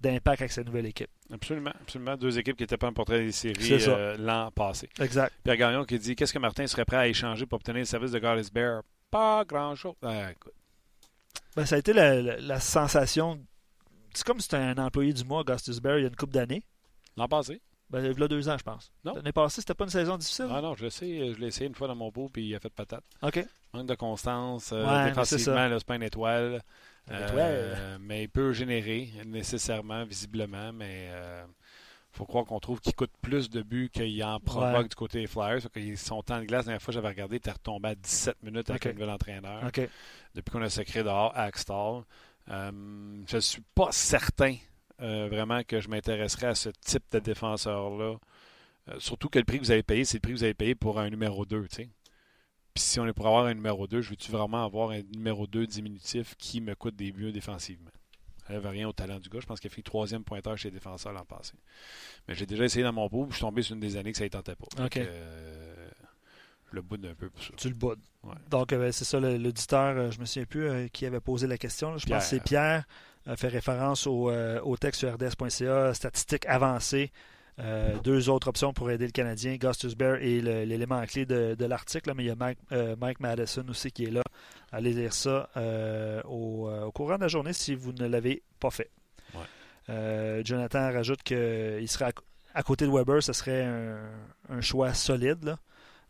[0.00, 1.08] d'impact avec sa nouvelle équipe.
[1.32, 2.16] Absolument, absolument.
[2.16, 4.88] Deux équipes qui n'étaient pas en portrait des séries euh, l'an passé.
[5.00, 5.32] Exact.
[5.42, 8.10] Pierre Gagnon qui dit Qu'est-ce que Martin serait prêt à échanger pour obtenir le service
[8.12, 8.82] de Garlis Bear?
[9.10, 9.94] Pas grand-chose.
[10.02, 10.28] Ah.
[11.56, 13.40] Ben, ça a été la, la- la sensation.
[14.12, 16.32] C'est comme si c'était un employé du mois, Augustus Bear, il y a une coupe
[16.32, 16.62] d'années.
[17.16, 17.60] L'an passé
[17.90, 18.90] Ben, il y a deux ans, je pense.
[19.04, 19.14] Non.
[19.14, 20.46] L'année passée, c'était pas une saison difficile?
[20.50, 21.32] Ah non, je le sais.
[21.34, 23.04] Je l'ai essayé une fois dans mon pot puis il a fait patate.
[23.22, 23.44] OK.
[23.72, 24.72] Manque de constance.
[24.72, 26.62] euh, Ouais, défensivement, c'est pas une étoile.
[27.08, 27.98] Une Euh, étoile.
[28.00, 30.72] mais il peut générer nécessairement, visiblement.
[30.72, 34.88] Mais il faut croire qu'on trouve qu'il coûte plus de buts qu'il en provoque Ouais.
[34.88, 35.60] du côté des Flyers.
[35.96, 38.42] Son temps de glace, la dernière fois que j'avais regardé, il était retombé à 17
[38.42, 38.90] minutes avec Ok.
[38.90, 39.62] un nouvel entraîneur.
[39.66, 39.88] OK.
[40.34, 42.02] depuis qu'on a sacré dehors à Axtall.
[42.50, 42.70] Euh,
[43.28, 44.56] je ne suis pas certain
[45.00, 48.16] euh, vraiment que je m'intéresserais à ce type de défenseur-là.
[48.88, 50.54] Euh, surtout que le prix que vous avez payé, c'est le prix que vous avez
[50.54, 51.66] payé pour un numéro 2.
[51.68, 51.88] tu sais.
[52.74, 55.46] Puis si on est pour avoir un numéro 2, je veux-tu vraiment avoir un numéro
[55.46, 57.90] 2 diminutif qui me coûte des buts défensivement?
[58.46, 59.40] Ça n'avait rien au talent du gars.
[59.40, 61.54] Je pense qu'il a fait troisième pointeur chez les défenseurs l'an passé.
[62.28, 64.18] Mais j'ai déjà essayé dans mon pot, je suis tombé sur une des années que
[64.18, 64.88] ça ne tentait pas.
[64.88, 65.88] Que, euh,
[66.70, 67.50] je le boude un peu pour ça.
[67.56, 68.02] Tu le boudes.
[68.22, 68.34] Ouais.
[68.50, 71.92] Donc, euh, c'est ça, l'auditeur, je me souviens plus qui avait posé la question.
[71.92, 71.96] là.
[71.96, 72.84] Je pense que c'est Pierre,
[73.36, 77.10] fait référence au, euh, au texte sur rds.ca, statistiques avancées.
[77.60, 81.54] Euh, deux autres options pour aider le Canadien, Gustus Bear et le- l'élément clé de,
[81.54, 82.12] de l'article.
[82.16, 84.22] Mais il y a Mike, euh, Mike Madison aussi qui est là.
[84.72, 88.70] Allez lire ça euh, au, au courant de la journée si vous ne l'avez pas
[88.70, 88.90] fait.
[89.34, 90.42] Ouais.
[90.44, 92.12] Jonathan rajoute qu'il serait à,
[92.54, 94.00] à côté de Weber, ce serait un,
[94.48, 95.44] un choix solide.
[95.44, 95.58] Là.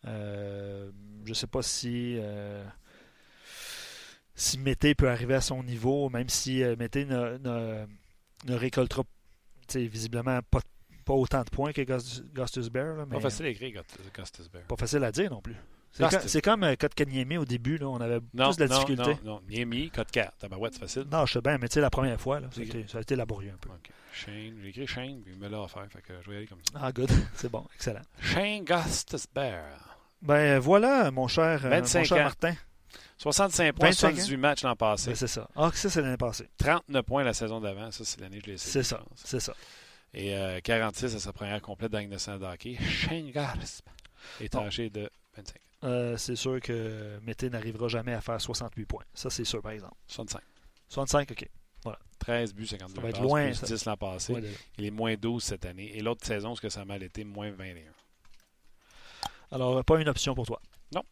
[0.05, 2.19] Je ne sais pas si,
[4.35, 7.87] si Mété peut arriver à son niveau, même si euh, Mété ne, ne,
[8.47, 9.05] ne récoltera
[9.75, 10.61] visiblement pas,
[11.05, 12.97] pas autant de points que Gustus Bear.
[12.97, 13.83] là, mais Pas facile à écrire,
[14.15, 14.65] Gustus Bear.
[14.65, 15.57] pas facile à dire non plus.
[16.27, 19.11] C'est comme, euh, Kotkaniemi au début, là, on avait Non, plus de la non, difficulté.
[19.25, 19.43] non, non.
[19.49, 20.39] Niemi, code 4.
[20.39, 21.05] Tabarouette, c'est facile.
[21.11, 23.53] Non, je sais bien, mais tu sais, la première fois, là, ça, a été, laborieux
[23.55, 23.69] un peu.
[23.71, 23.91] OK.
[24.13, 26.47] Shane, j'ai écrit Shane, puis il me l'a offert, fait que je vais y aller
[26.49, 26.81] comme ça.
[26.83, 27.11] Ah, good.
[27.35, 28.03] C'est bon, excellent.
[28.21, 29.99] Shane Gustus Bear.
[30.23, 32.25] Ben voilà, mon cher, euh, 25 mon cher.
[32.25, 32.55] Martin.
[33.19, 35.11] 65 points, 25 78 matchs l'an passé.
[35.11, 35.49] Ben, c'est ça.
[35.57, 36.49] Ah, ça, c'est l'année passée.
[36.59, 37.91] 39 points la saison d'avant.
[37.91, 38.73] Ça, c'est l'année que je l'ai essayé.
[38.73, 39.03] C'est ça.
[39.17, 39.55] C'est ça.
[40.13, 42.77] Et euh, 46 à sa première complète dans l'Innocent hockey.
[42.81, 43.83] Shane Gustus
[44.41, 45.57] est âgé de 25.
[45.85, 49.05] Euh, c'est sûr que Mété n'arrivera jamais à faire 68 points.
[49.13, 49.97] Ça, c'est sûr, par exemple.
[50.09, 50.41] 65.
[50.89, 51.49] 65, OK.
[52.25, 53.67] 13 buts, 52 Ça va être passes, loin, plus ça.
[53.67, 54.33] 10 l'an passé.
[54.33, 54.43] Ouais.
[54.79, 55.95] Il est moins 12 cette année.
[55.95, 57.83] Et l'autre saison, ce que ça a mal été, moins 21.
[59.51, 60.61] Alors, pas une option pour toi.
[60.95, 61.03] Non.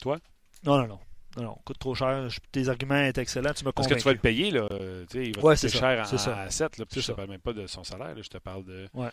[0.00, 0.18] Toi?
[0.64, 0.98] Non, non, non.
[1.36, 2.28] Non, non, coûte trop cher.
[2.50, 3.54] Tes arguments étaient excellents.
[3.54, 4.68] Tu m'as Parce que tu vas le payer, là.
[4.68, 4.76] tu
[5.18, 6.38] sais, il va Ouais, te coûter cher en, ça.
[6.40, 6.78] à 7.
[6.78, 7.14] Là, je te ça.
[7.14, 8.14] parle même pas de son salaire.
[8.14, 8.86] là, je te parle de.
[8.94, 9.08] Ouais.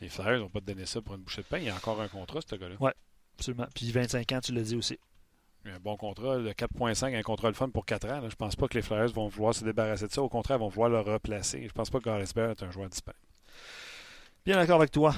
[0.00, 1.58] Les Flyers n'ont pas donné ça pour une bouchée de pain.
[1.58, 2.74] Il y a encore un contrat, ce gars-là.
[3.38, 3.66] Absolument.
[3.74, 4.98] Puis 25 ans, tu l'as dit aussi.
[5.64, 6.36] Un bon contrat.
[6.38, 8.20] Le 4.5, un contrat le fun pour 4 ans.
[8.20, 8.28] Là.
[8.28, 10.20] Je pense pas que les Flyers vont vouloir se débarrasser de ça.
[10.20, 11.66] Au contraire, ils vont vouloir le replacer.
[11.66, 13.20] Je pense pas que Gareth est un joueur disponible.
[14.44, 15.14] Bien d'accord avec toi.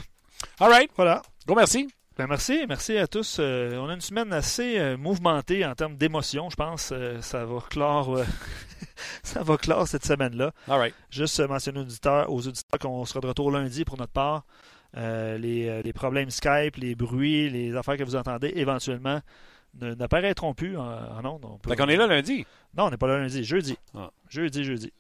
[0.61, 0.91] All right.
[0.97, 1.23] Voilà.
[1.47, 1.89] Gros merci.
[2.17, 3.39] Ben merci, merci à tous.
[3.41, 6.91] Euh, on a une semaine assez euh, mouvementée en termes d'émotion, je pense.
[6.93, 8.21] Euh, ça va clore,
[9.25, 10.53] ça va clore cette semaine-là.
[10.69, 10.95] Right.
[11.11, 14.45] Juste mentionner aux auditeurs, aux auditeurs qu'on sera de retour lundi pour notre part.
[14.97, 19.21] Les, les problèmes Skype, les bruits, les affaires que vous entendez éventuellement
[19.81, 21.45] n'apparaîtront plus en, en ondes.
[21.45, 22.47] On peut- est là lundi.
[22.77, 23.43] Non, on n'est pas là lundi.
[23.43, 23.77] Jeudi.
[23.93, 24.13] Ah.
[24.29, 24.93] Jeudi, jeudi.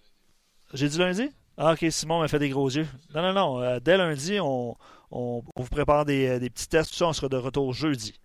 [0.72, 1.30] J'ai dit lundi?
[1.56, 2.88] Ah, ok, Simon m'a fait des gros yeux.
[3.14, 3.78] Non, non, non.
[3.78, 4.76] dès lundi, on,
[5.14, 6.90] on- on vous prépare des, euh, des petits tests.
[6.90, 8.20] Tout ça, on sera de retour jeudi.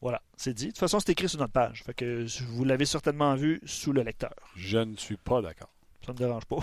[0.00, 0.66] Voilà, c'est dit.
[0.66, 1.82] De toute façon, c'est écrit sur notre page.
[1.84, 4.32] Fait que vous l'avez certainement vu sous le lecteur.
[4.56, 5.68] Je ne suis pas d'accord.
[6.06, 6.56] Ça ne me dérange pas.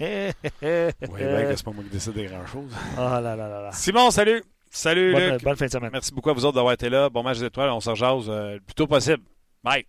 [0.00, 2.70] Oui, bien que c'est pas moi qui décide des grands-choses.
[2.96, 3.72] Ah là là là là.
[3.72, 4.42] Simon, salut.
[4.70, 5.42] Salut, Bonne, Luc.
[5.42, 5.90] bonne fin de semaine.
[5.92, 7.10] Merci beaucoup à vous autres d'avoir été là.
[7.10, 7.70] Bon match des étoiles.
[7.70, 9.22] On se rejase euh, le plus tôt possible.
[9.64, 9.84] Bye.